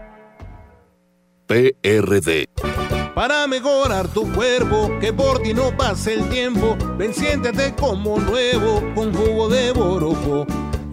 PRD. 1.49 2.47
Para 3.13 3.49
mejorar 3.49 4.07
tu 4.07 4.33
cuerpo, 4.33 4.93
que 5.01 5.13
por 5.13 5.43
ti 5.43 5.53
no 5.53 5.77
pase 5.77 6.15
el 6.15 6.29
tiempo, 6.29 6.79
ven 6.97 7.13
siéntete 7.13 7.75
como 7.75 8.21
nuevo 8.21 8.81
con 8.95 9.13
jugo 9.13 9.49
de 9.49 9.73
borojo. 9.73 10.47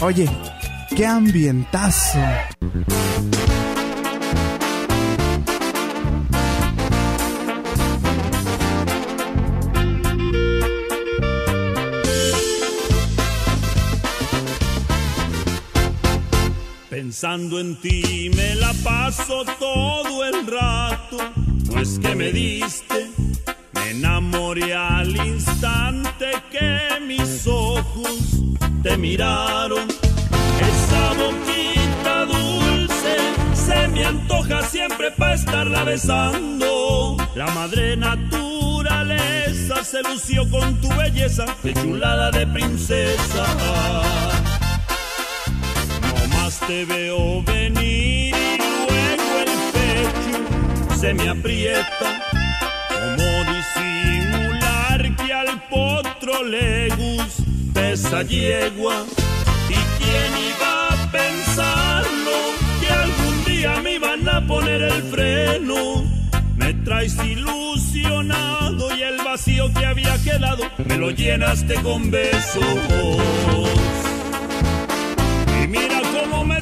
Oye, 0.00 0.28
qué 0.94 1.06
ambientazo. 1.06 2.18
Pensando 16.90 17.58
en 17.60 17.80
ti 17.80 18.30
me 18.36 18.54
la 18.56 18.74
paso 18.84 19.44
todo 19.58 20.24
el 20.24 20.46
rato, 20.46 21.16
no 21.72 21.80
es 21.80 21.98
que 21.98 22.14
me 22.14 22.32
diste, 22.32 23.10
enamoré 23.96 24.74
al 24.74 25.16
instante 25.16 26.32
que 26.50 27.00
mis 27.06 27.46
ojos 27.46 28.18
te 28.82 28.96
miraron. 28.96 29.88
Esa 30.70 31.12
boquita 31.14 32.24
dulce 32.26 33.16
se 33.54 33.88
me 33.88 34.04
antoja 34.04 34.62
siempre 34.62 35.10
para 35.12 35.34
estarla 35.34 35.84
besando. 35.84 37.16
La 37.34 37.46
madre 37.48 37.96
naturaleza 37.96 39.82
se 39.82 40.02
lució 40.02 40.48
con 40.50 40.78
tu 40.80 40.88
belleza, 40.94 41.46
de 41.62 41.72
chulada 41.74 42.30
de 42.30 42.46
princesa. 42.46 43.46
No 46.02 46.36
más 46.36 46.60
te 46.60 46.84
veo 46.84 47.42
venir 47.44 48.34
y 48.34 48.58
luego 48.58 49.30
el 49.40 49.52
pecho 49.72 50.96
se 51.00 51.14
me 51.14 51.28
aprieta. 51.30 52.20
Como 52.88 53.35
le 56.46 56.88
gusta 56.88 57.90
esa 57.90 58.22
yegua? 58.22 59.04
¿Y 59.68 59.74
quién 59.98 60.32
iba 60.50 60.88
a 60.88 61.10
pensarlo? 61.10 62.36
Que 62.80 62.88
algún 62.88 63.44
día 63.44 63.80
me 63.82 63.94
iban 63.94 64.28
a 64.28 64.46
poner 64.46 64.82
el 64.82 65.02
freno. 65.04 66.04
Me 66.56 66.72
traes 66.74 67.16
ilusionado 67.24 68.96
y 68.96 69.02
el 69.02 69.18
vacío 69.24 69.72
que 69.72 69.86
había 69.86 70.16
quedado 70.22 70.64
me 70.84 70.96
lo 70.96 71.10
llenaste 71.10 71.74
con 71.82 72.10
besos. 72.10 72.64
Y 75.62 75.66
mira 75.68 76.00
cómo 76.12 76.44
me 76.44 76.58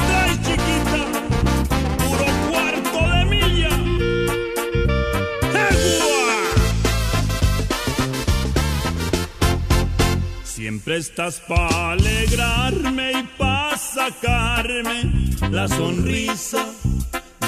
Siempre 10.64 10.96
estás 10.96 11.40
para 11.40 11.90
alegrarme 11.90 13.12
y 13.12 13.22
para 13.36 13.76
sacarme 13.76 15.12
la 15.50 15.68
sonrisa. 15.68 16.64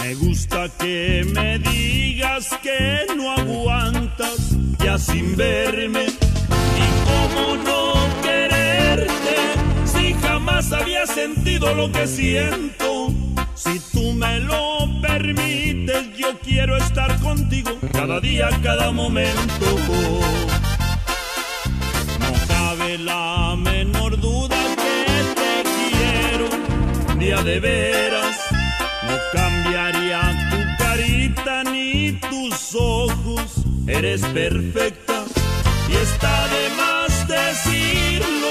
Me 0.02 0.14
gusta 0.16 0.68
que 0.78 1.24
me 1.32 1.58
digas 1.58 2.50
que 2.62 3.06
no 3.16 3.32
aguantas 3.32 4.50
ya 4.84 4.98
sin 4.98 5.34
verme. 5.34 6.04
Y 6.04 6.86
cómo 7.06 7.56
no 7.64 8.22
quererte 8.22 9.36
si 9.86 10.12
jamás 10.12 10.70
había 10.72 11.06
sentido 11.06 11.74
lo 11.74 11.90
que 11.90 12.06
siento. 12.06 13.14
Si 13.54 13.80
tú 13.94 14.12
me 14.12 14.40
lo 14.40 15.00
permites, 15.00 16.14
yo 16.18 16.38
quiero 16.40 16.76
estar 16.76 17.18
contigo 17.20 17.78
cada 17.94 18.20
día, 18.20 18.50
cada 18.62 18.92
momento. 18.92 20.45
La 22.98 23.54
menor 23.56 24.18
duda 24.18 24.56
que 24.74 25.34
te 25.34 25.62
quiero, 25.76 26.48
día 27.18 27.42
de 27.42 27.60
veras. 27.60 28.38
No 29.06 29.16
cambiaría 29.32 30.48
tu 30.50 30.82
carita 30.82 31.64
ni 31.64 32.12
tus 32.12 32.74
ojos, 32.74 33.64
eres 33.86 34.22
perfecta. 34.22 35.24
Y 35.90 35.94
está 35.94 36.48
de 36.48 36.70
más 36.76 37.28
decirlo, 37.28 38.48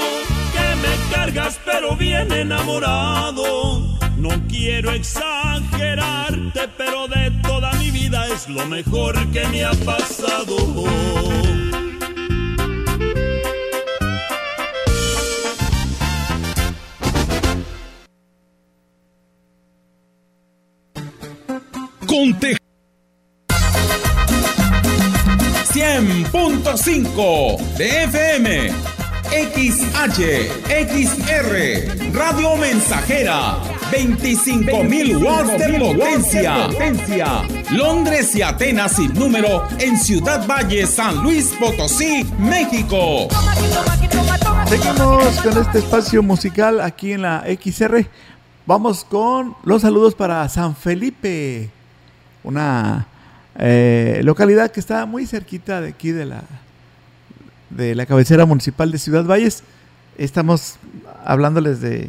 que 0.52 0.76
me 0.76 1.14
cargas 1.14 1.58
pero 1.64 1.96
bien 1.96 2.30
enamorado. 2.30 3.98
No 4.16 4.30
quiero 4.48 4.92
exagerarte, 4.92 6.68
pero 6.76 7.08
de 7.08 7.32
toda 7.42 7.72
mi 7.74 7.90
vida 7.90 8.28
es 8.28 8.48
lo 8.48 8.64
mejor 8.66 9.14
que 9.32 9.44
me 9.48 9.64
ha 9.64 9.72
pasado. 9.72 10.56
Conte 22.16 22.56
100.5 25.74 27.58
de 27.76 28.04
FM, 28.04 28.70
XH, 29.28 30.48
XR, 30.88 32.14
Radio 32.14 32.56
Mensajera, 32.56 33.58
25.000 33.92 35.22
watts 35.22 35.58
de 35.58 35.78
potencia. 35.78 36.68
Londres 37.72 38.34
y 38.34 38.40
Atenas 38.40 38.92
sin 38.92 39.12
número 39.12 39.64
en 39.78 39.98
Ciudad 39.98 40.46
Valle, 40.48 40.86
San 40.86 41.22
Luis 41.22 41.54
Potosí, 41.60 42.24
México. 42.38 43.28
Seguimos 44.70 45.38
con 45.42 45.58
este 45.58 45.80
espacio 45.80 46.22
musical 46.22 46.80
aquí 46.80 47.12
en 47.12 47.20
la 47.20 47.44
XR. 47.44 48.06
Vamos 48.64 49.04
con 49.04 49.54
los 49.64 49.82
saludos 49.82 50.14
para 50.14 50.48
San 50.48 50.74
Felipe, 50.74 51.75
una 52.46 53.08
eh, 53.58 54.20
localidad 54.22 54.70
que 54.70 54.78
está 54.78 55.04
muy 55.04 55.26
cerquita 55.26 55.80
de 55.80 55.88
aquí 55.88 56.12
de 56.12 56.24
la, 56.24 56.44
de 57.70 57.94
la 57.96 58.06
cabecera 58.06 58.46
municipal 58.46 58.90
de 58.90 58.98
Ciudad 58.98 59.24
Valles. 59.24 59.64
Estamos 60.16 60.76
hablándoles 61.24 61.80
de 61.80 62.08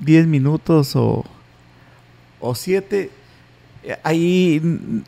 10 0.00 0.26
minutos 0.26 0.96
o, 0.96 1.24
o 2.40 2.54
7. 2.54 3.10
Ahí 4.02 5.02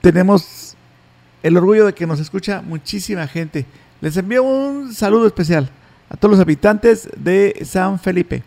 tenemos 0.00 0.76
el 1.42 1.56
orgullo 1.56 1.86
de 1.86 1.94
que 1.94 2.06
nos 2.06 2.20
escucha 2.20 2.62
muchísima 2.62 3.26
gente. 3.26 3.66
Les 4.00 4.16
envío 4.16 4.44
un 4.44 4.94
saludo 4.94 5.26
especial 5.26 5.68
a 6.08 6.16
todos 6.16 6.32
los 6.32 6.40
habitantes 6.40 7.08
de 7.16 7.60
San 7.64 7.98
Felipe. 7.98 8.44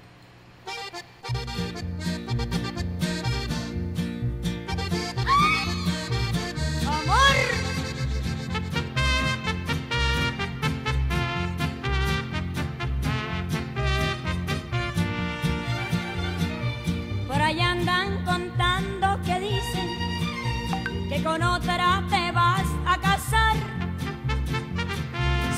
Con 21.35 21.43
otra 21.43 22.01
te 22.09 22.31
vas 22.31 22.65
a 22.85 22.97
casar. 22.97 23.55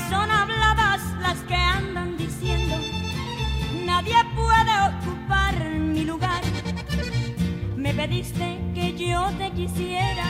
Son 0.09 0.31
habladas 0.31 1.01
las 1.21 1.37
que 1.41 1.53
andan 1.53 2.17
diciendo, 2.17 2.75
nadie 3.85 4.15
puede 4.35 4.73
ocupar 4.89 5.53
mi 5.69 6.03
lugar. 6.03 6.41
Me 7.75 7.93
pediste 7.93 8.59
que 8.73 8.95
yo 8.95 9.29
te 9.37 9.51
quisiera 9.51 10.25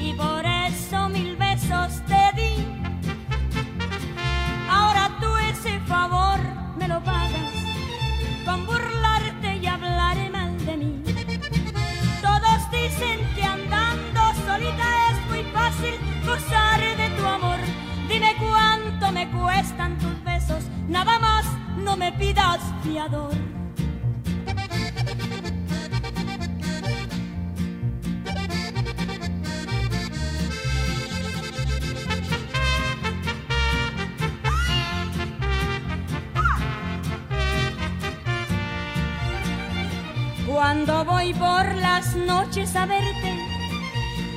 y 0.00 0.12
por 0.14 0.44
eso 0.44 1.08
mil 1.10 1.36
besos 1.36 2.02
te 2.06 2.24
di. 2.34 2.73
Noches 42.24 42.74
a 42.76 42.86
verte, 42.86 43.34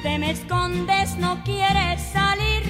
te 0.04 0.20
me 0.20 0.32
escondes, 0.32 1.16
no 1.18 1.44
quieres 1.44 2.02
salir. 2.02 2.64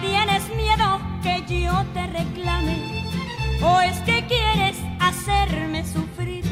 Tienes 0.00 0.48
miedo 0.56 1.00
que 1.22 1.44
yo 1.62 1.84
te 1.94 2.06
reclame, 2.06 3.04
o 3.62 3.80
es 3.80 3.98
que 4.00 4.24
quieres 4.26 4.76
hacerme 5.00 5.84
sufrir. 5.84 6.44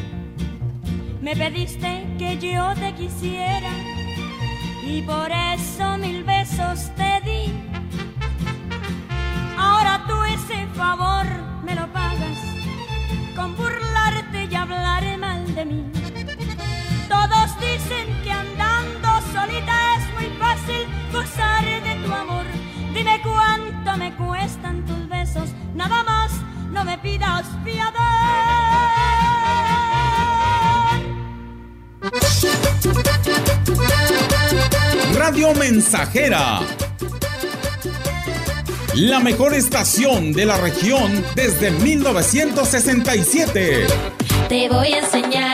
Me 1.20 1.34
pediste 1.36 2.06
que 2.18 2.38
yo 2.38 2.74
te 2.74 2.94
quisiera, 2.94 3.70
y 4.86 5.02
por 5.02 5.30
eso 5.30 5.96
mil 5.98 6.24
besos 6.24 6.90
te 6.96 7.20
di. 7.24 7.52
Ahora 9.58 10.04
tú 10.06 10.22
ese 10.24 10.66
favor 10.74 11.23
Radio 35.14 35.54
Mensajera. 35.54 36.60
La 38.94 39.20
mejor 39.20 39.54
estación 39.54 40.32
de 40.32 40.46
la 40.46 40.56
región 40.56 41.24
desde 41.34 41.70
1967. 41.70 43.86
Te 44.48 44.68
voy 44.68 44.92
a 44.92 44.98
enseñar 44.98 45.53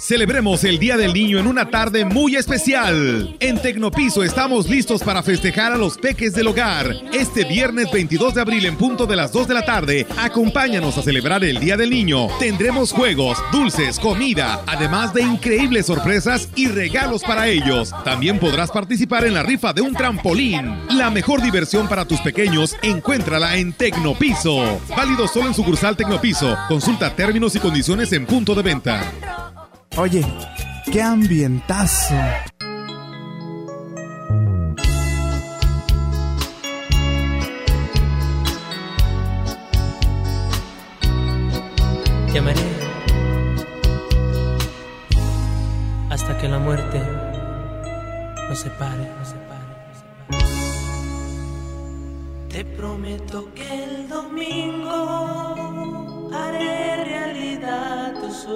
Celebremos 0.00 0.64
el 0.64 0.78
Día 0.78 0.96
del 0.96 1.12
Niño 1.12 1.38
en 1.38 1.46
una 1.46 1.68
tarde 1.68 2.06
muy 2.06 2.34
especial. 2.34 3.36
En 3.38 3.60
Tecnopiso 3.60 4.24
estamos 4.24 4.66
listos 4.66 5.02
para 5.02 5.22
festejar 5.22 5.72
a 5.72 5.76
los 5.76 5.98
peques 5.98 6.32
del 6.32 6.46
hogar. 6.46 6.96
Este 7.12 7.44
viernes 7.44 7.90
22 7.92 8.34
de 8.34 8.40
abril 8.40 8.64
en 8.64 8.76
punto 8.76 9.06
de 9.06 9.14
las 9.14 9.30
2 9.30 9.48
de 9.48 9.54
la 9.54 9.64
tarde, 9.66 10.06
acompáñanos 10.16 10.96
a 10.96 11.02
celebrar 11.02 11.44
el 11.44 11.60
Día 11.60 11.76
del 11.76 11.90
Niño. 11.90 12.28
Tendremos 12.38 12.92
juegos, 12.92 13.36
dulces, 13.52 14.00
comida, 14.00 14.62
además 14.66 15.12
de 15.12 15.20
increíbles 15.20 15.86
sorpresas 15.86 16.48
y 16.56 16.68
regalos 16.68 17.22
para 17.22 17.48
ellos. 17.48 17.92
También 18.02 18.38
podrás 18.38 18.70
participar 18.70 19.26
en 19.26 19.34
la 19.34 19.42
rifa 19.42 19.74
de 19.74 19.82
un 19.82 19.94
trampolín. 19.94 20.78
La 20.88 21.10
mejor 21.10 21.42
diversión 21.42 21.88
para 21.88 22.06
tus 22.06 22.20
pequeños, 22.20 22.74
encuéntrala 22.80 23.58
en 23.58 23.74
Tecnopiso. 23.74 24.80
Válido 24.96 25.28
solo 25.28 25.48
en 25.48 25.54
sucursal 25.54 25.94
Tecnopiso. 25.94 26.56
Consulta 26.68 27.14
términos 27.14 27.54
y 27.54 27.58
condiciones 27.58 28.14
en 28.14 28.24
punto 28.24 28.54
de 28.54 28.62
venta. 28.62 29.50
Oye, 29.96 30.24
qué 30.92 31.02
ambientazo. 31.02 32.14
Te 42.32 42.38
amaré 42.38 42.60
hasta 46.08 46.38
que 46.38 46.48
la 46.48 46.58
muerte 46.60 47.00
nos 48.48 48.58
separe, 48.60 49.10
nos 49.18 49.28
separe, 49.28 49.64
nos 49.88 49.98
separe. 49.98 50.46
Te 52.48 52.64
prometo 52.64 53.52
que 53.54 53.84
el 53.84 54.08
domingo 54.08 55.50
haré 56.32 57.04
realidad 57.04 58.14
tus 58.20 58.46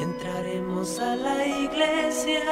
Entraremos 0.00 0.98
a 0.98 1.16
la 1.16 1.46
iglesia 1.46 2.42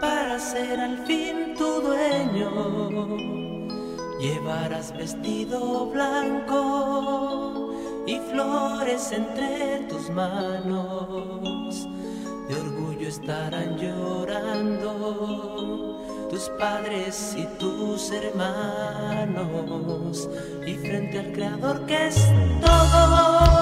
para 0.00 0.38
ser 0.38 0.78
al 0.78 0.98
fin 1.06 1.54
tu 1.56 1.80
dueño. 1.80 3.16
Llevarás 4.20 4.96
vestido 4.96 5.86
blanco 5.86 7.74
y 8.06 8.18
flores 8.18 9.12
entre 9.12 9.86
tus 9.88 10.10
manos. 10.10 11.88
De 12.48 12.54
orgullo 12.60 13.08
estarán 13.08 13.76
llorando 13.78 14.88
tus 16.30 16.50
padres 16.58 17.34
y 17.36 17.46
tus 17.58 18.10
hermanos. 18.10 19.48
Y 20.66 20.74
frente 20.74 21.18
al 21.20 21.32
Creador 21.32 21.86
que 21.86 22.08
es 22.08 22.16
todo, 22.60 23.53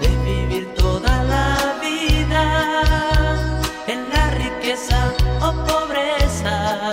de 0.00 0.08
vivir 0.24 0.74
toda 0.74 1.22
la 1.24 1.56
vida 1.80 2.44
en 3.86 4.08
la 4.10 4.30
riqueza 4.30 5.12
o 5.40 5.52
pobreza. 5.66 6.92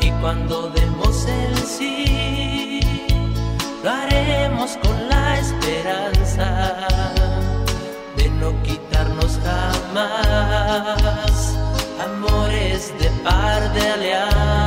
Y 0.00 0.10
cuando 0.20 0.68
demos 0.70 1.26
el 1.26 1.56
sí, 1.56 2.80
lo 3.82 3.90
haremos 3.90 4.76
con 4.82 5.08
la 5.08 5.38
esperanza 5.38 6.86
de 8.16 8.28
no 8.28 8.52
quitarnos 8.62 9.38
jamás 9.44 11.56
amores 12.04 12.92
de 12.98 13.08
par 13.24 13.72
de 13.72 13.88
alianza. 13.88 14.65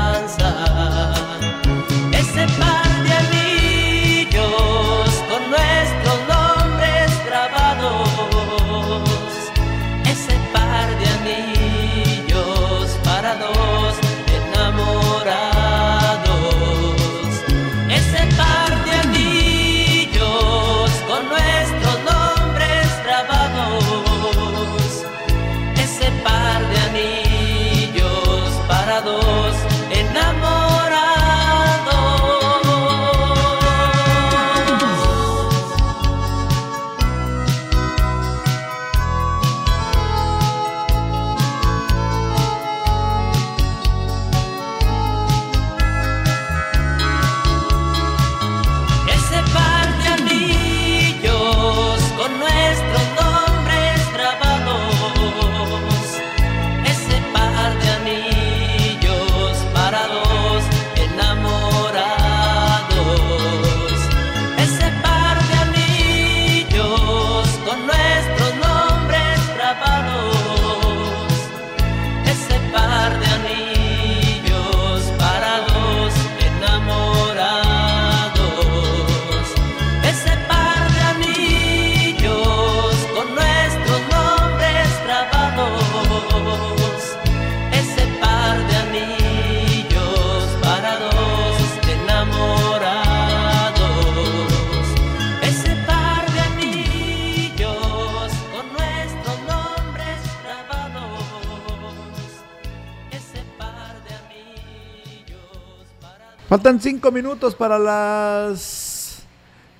Minutos 107.12 107.56
para 107.56 107.80
las 107.80 109.24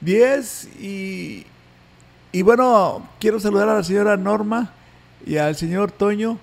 10 0.02 0.66
y, 0.80 1.46
y 2.32 2.42
bueno, 2.42 3.08
quiero 3.20 3.40
saludar 3.40 3.70
a 3.70 3.76
la 3.76 3.84
señora 3.84 4.18
Norma 4.18 4.74
y 5.26 5.38
al 5.38 5.56
señor 5.56 5.92
Toño. 5.92 6.40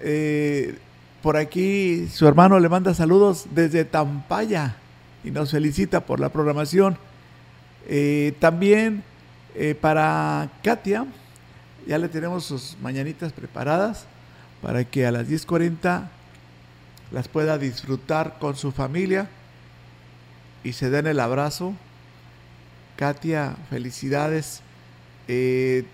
Eh, 0.00 0.78
por 1.22 1.36
aquí 1.36 2.08
su 2.08 2.26
hermano 2.26 2.58
le 2.58 2.68
manda 2.68 2.94
saludos 2.94 3.46
desde 3.50 3.84
Tampaya 3.84 4.76
y 5.22 5.30
nos 5.30 5.50
felicita 5.50 6.00
por 6.00 6.20
la 6.20 6.30
programación. 6.30 6.96
Eh, 7.88 8.34
también 8.38 9.02
eh, 9.54 9.74
para 9.74 10.50
Katia, 10.62 11.06
ya 11.86 11.98
le 11.98 12.08
tenemos 12.08 12.44
sus 12.44 12.76
mañanitas 12.80 13.32
preparadas 13.32 14.06
para 14.62 14.84
que 14.84 15.06
a 15.06 15.12
las 15.12 15.28
10.40 15.28 16.08
las 17.10 17.28
pueda 17.28 17.58
disfrutar 17.58 18.38
con 18.38 18.56
su 18.56 18.72
familia 18.72 19.28
y 20.64 20.72
se 20.72 20.90
den 20.90 21.06
el 21.06 21.20
abrazo. 21.20 21.74
Katia, 22.96 23.56
felicidades. 23.70 24.62
Eh, 25.28 25.84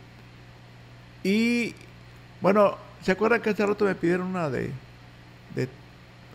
y 1.22 1.74
bueno, 2.40 2.76
¿se 3.02 3.12
acuerdan 3.12 3.40
que 3.42 3.50
hace 3.50 3.64
rato 3.64 3.84
me 3.84 3.94
pidieron 3.94 4.26
una 4.26 4.50
de, 4.50 4.70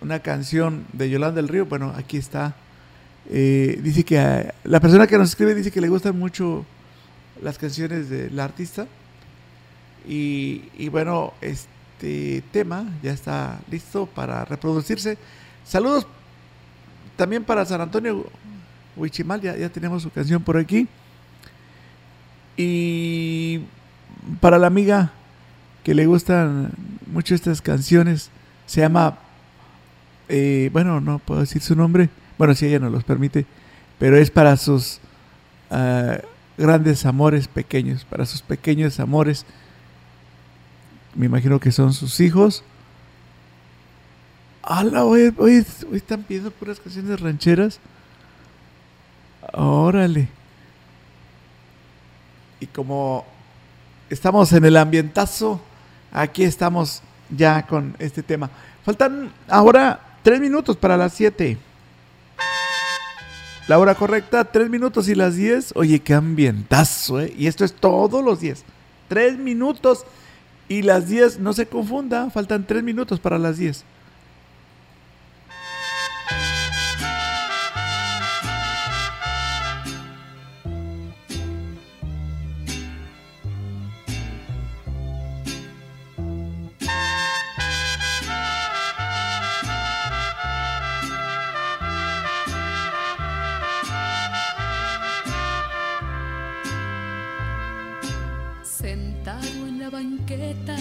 una 0.01 0.19
canción 0.19 0.85
de 0.93 1.09
Yolanda 1.09 1.41
del 1.41 1.47
Río? 1.49 1.65
Bueno, 1.65 1.93
aquí 1.95 2.17
está. 2.17 2.55
Eh, 3.29 3.79
dice 3.83 4.03
que 4.03 4.51
la 4.63 4.79
persona 4.79 5.07
que 5.07 5.17
nos 5.17 5.29
escribe 5.29 5.53
dice 5.53 5.71
que 5.71 5.81
le 5.81 5.89
gustan 5.89 6.17
mucho 6.17 6.65
las 7.41 7.57
canciones 7.57 8.09
del 8.09 8.39
artista. 8.39 8.87
Y, 10.07 10.69
y 10.77 10.89
bueno, 10.89 11.33
este 11.41 12.43
tema 12.51 12.85
ya 13.03 13.11
está 13.11 13.59
listo 13.69 14.05
para 14.05 14.45
reproducirse. 14.45 15.17
Saludos 15.63 16.07
también 17.21 17.43
para 17.43 17.63
San 17.65 17.79
Antonio 17.79 18.25
Huichimal, 18.95 19.41
ya, 19.41 19.69
tenemos 19.69 20.01
su 20.01 20.09
canción 20.09 20.41
por 20.41 20.57
aquí. 20.57 20.87
Y 22.57 23.59
para 24.39 24.57
la 24.57 24.65
amiga 24.65 25.11
que 25.83 25.93
le 25.93 26.07
gustan 26.07 26.71
mucho 27.05 27.35
estas 27.35 27.61
canciones, 27.61 28.31
se 28.65 28.81
llama, 28.81 29.19
eh, 30.29 30.71
bueno, 30.73 30.99
no 30.99 31.19
puedo 31.19 31.41
decir 31.41 31.61
su 31.61 31.75
nombre, 31.75 32.09
bueno, 32.39 32.55
si 32.55 32.65
ella 32.65 32.79
nos 32.79 32.91
los 32.91 33.03
permite, 33.03 33.45
pero 33.99 34.17
es 34.17 34.31
para 34.31 34.57
sus 34.57 34.99
ah, 35.69 36.17
grandes 36.57 37.05
amores 37.05 37.47
pequeños, 37.47 38.03
para 38.03 38.25
sus 38.25 38.41
pequeños 38.41 38.99
amores. 38.99 39.45
Me 41.13 41.27
imagino 41.27 41.59
que 41.59 41.71
son 41.71 41.93
sus 41.93 42.19
hijos. 42.19 42.63
¡Hala! 44.63 45.05
Hoy, 45.05 45.33
hoy, 45.37 45.65
están 45.93 46.23
pidiendo 46.23 46.51
puras 46.51 46.79
canciones 46.79 47.19
rancheras. 47.19 47.79
Órale. 49.53 50.29
Y 52.59 52.67
como 52.67 53.25
estamos 54.09 54.53
en 54.53 54.65
el 54.65 54.77
ambientazo, 54.77 55.59
aquí 56.11 56.43
estamos 56.43 57.01
ya 57.29 57.65
con 57.65 57.95
este 57.97 58.21
tema. 58.21 58.49
Faltan 58.83 59.31
ahora 59.47 59.99
tres 60.23 60.39
minutos 60.39 60.77
para 60.77 60.95
las 60.97 61.13
siete. 61.13 61.57
La 63.67 63.79
hora 63.79 63.95
correcta, 63.95 64.43
3 64.43 64.69
minutos 64.69 65.07
y 65.07 65.15
las 65.15 65.35
10. 65.37 65.73
Oye, 65.75 65.99
qué 65.99 66.13
ambientazo, 66.13 67.21
¿eh? 67.21 67.33
Y 67.37 67.47
esto 67.47 67.63
es 67.63 67.73
todos 67.73 68.21
los 68.21 68.41
días. 68.41 68.65
3 69.07 69.37
minutos 69.37 70.03
y 70.67 70.81
las 70.81 71.07
10. 71.07 71.39
No 71.39 71.53
se 71.53 71.67
confunda, 71.67 72.29
faltan 72.31 72.67
3 72.67 72.83
minutos 72.83 73.21
para 73.21 73.37
las 73.37 73.57
10. 73.57 73.85
Sentado 98.81 99.67
en 99.67 99.77
la 99.77 99.91
banqueta 99.91 100.75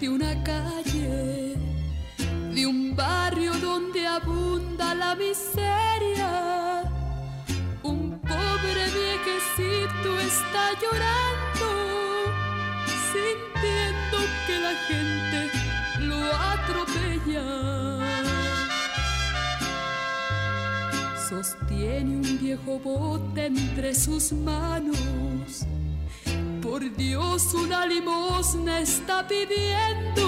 de 0.00 0.08
una 0.08 0.42
calle, 0.42 1.54
de 2.52 2.66
un 2.66 2.96
barrio 2.96 3.52
donde 3.60 4.04
abunda 4.08 4.92
la 4.96 5.14
miseria, 5.14 6.82
un 7.84 8.18
pobre 8.18 8.84
viejecito 8.98 10.18
está 10.18 10.72
llorando, 10.82 11.68
sintiendo 13.12 14.18
que 14.48 14.58
la 14.58 14.74
gente 14.88 15.38
lo 16.00 16.20
atropella. 16.50 17.46
Sostiene 21.28 22.16
un 22.16 22.38
viejo 22.40 22.80
bote 22.80 23.46
entre 23.46 23.94
sus 23.94 24.32
manos. 24.32 25.64
Por 26.74 26.90
Dios, 26.96 27.54
una 27.54 27.86
limosna 27.86 28.80
está 28.80 29.24
pidiendo. 29.28 30.26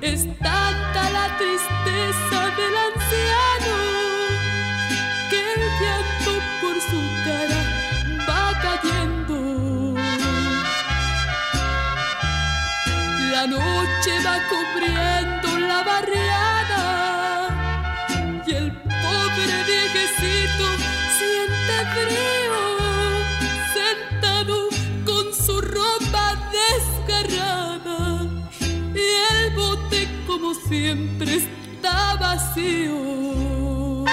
Es 0.00 0.22
tanta 0.38 1.10
la 1.10 1.36
tristeza 1.36 2.40
del 2.56 2.74
anciano 2.88 3.76
que 5.28 5.38
el 5.52 5.60
llanto 5.82 6.32
por 6.62 6.76
su 6.88 7.00
cara 7.26 7.60
va 8.26 8.44
cayendo. 8.62 9.36
La 13.32 13.44
noche 13.46 14.12
va 14.24 14.36
cubriendo 14.48 15.48
la 15.58 15.82
barriada 15.82 16.45
como 30.38 30.52
siempre 30.52 31.36
está 31.36 32.14
vacío. 32.20 34.04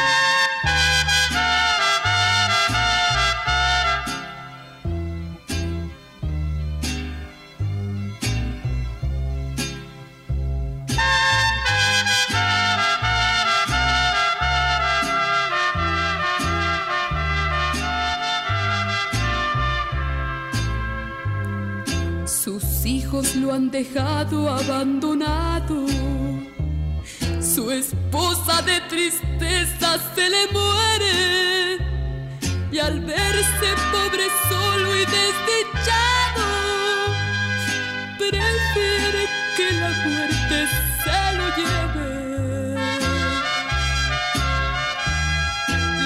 Sus 22.26 22.86
hijos 22.86 23.36
lo 23.36 23.54
han 23.54 23.70
dejado 23.72 24.50
abandonado. 24.50 25.93
Esposa 27.74 28.62
de 28.62 28.80
tristeza 28.82 29.98
se 30.14 30.30
le 30.30 30.48
muere. 30.52 31.80
Y 32.72 32.78
al 32.78 33.00
verse 33.00 33.70
pobre, 33.92 34.28
solo 34.48 34.96
y 34.96 35.00
desdichado, 35.00 36.46
prefiere 38.20 39.28
que 39.58 39.72
la 39.74 39.90
muerte 40.06 40.68
se 41.04 41.20
lo 41.38 41.46
lleve. 41.58 42.12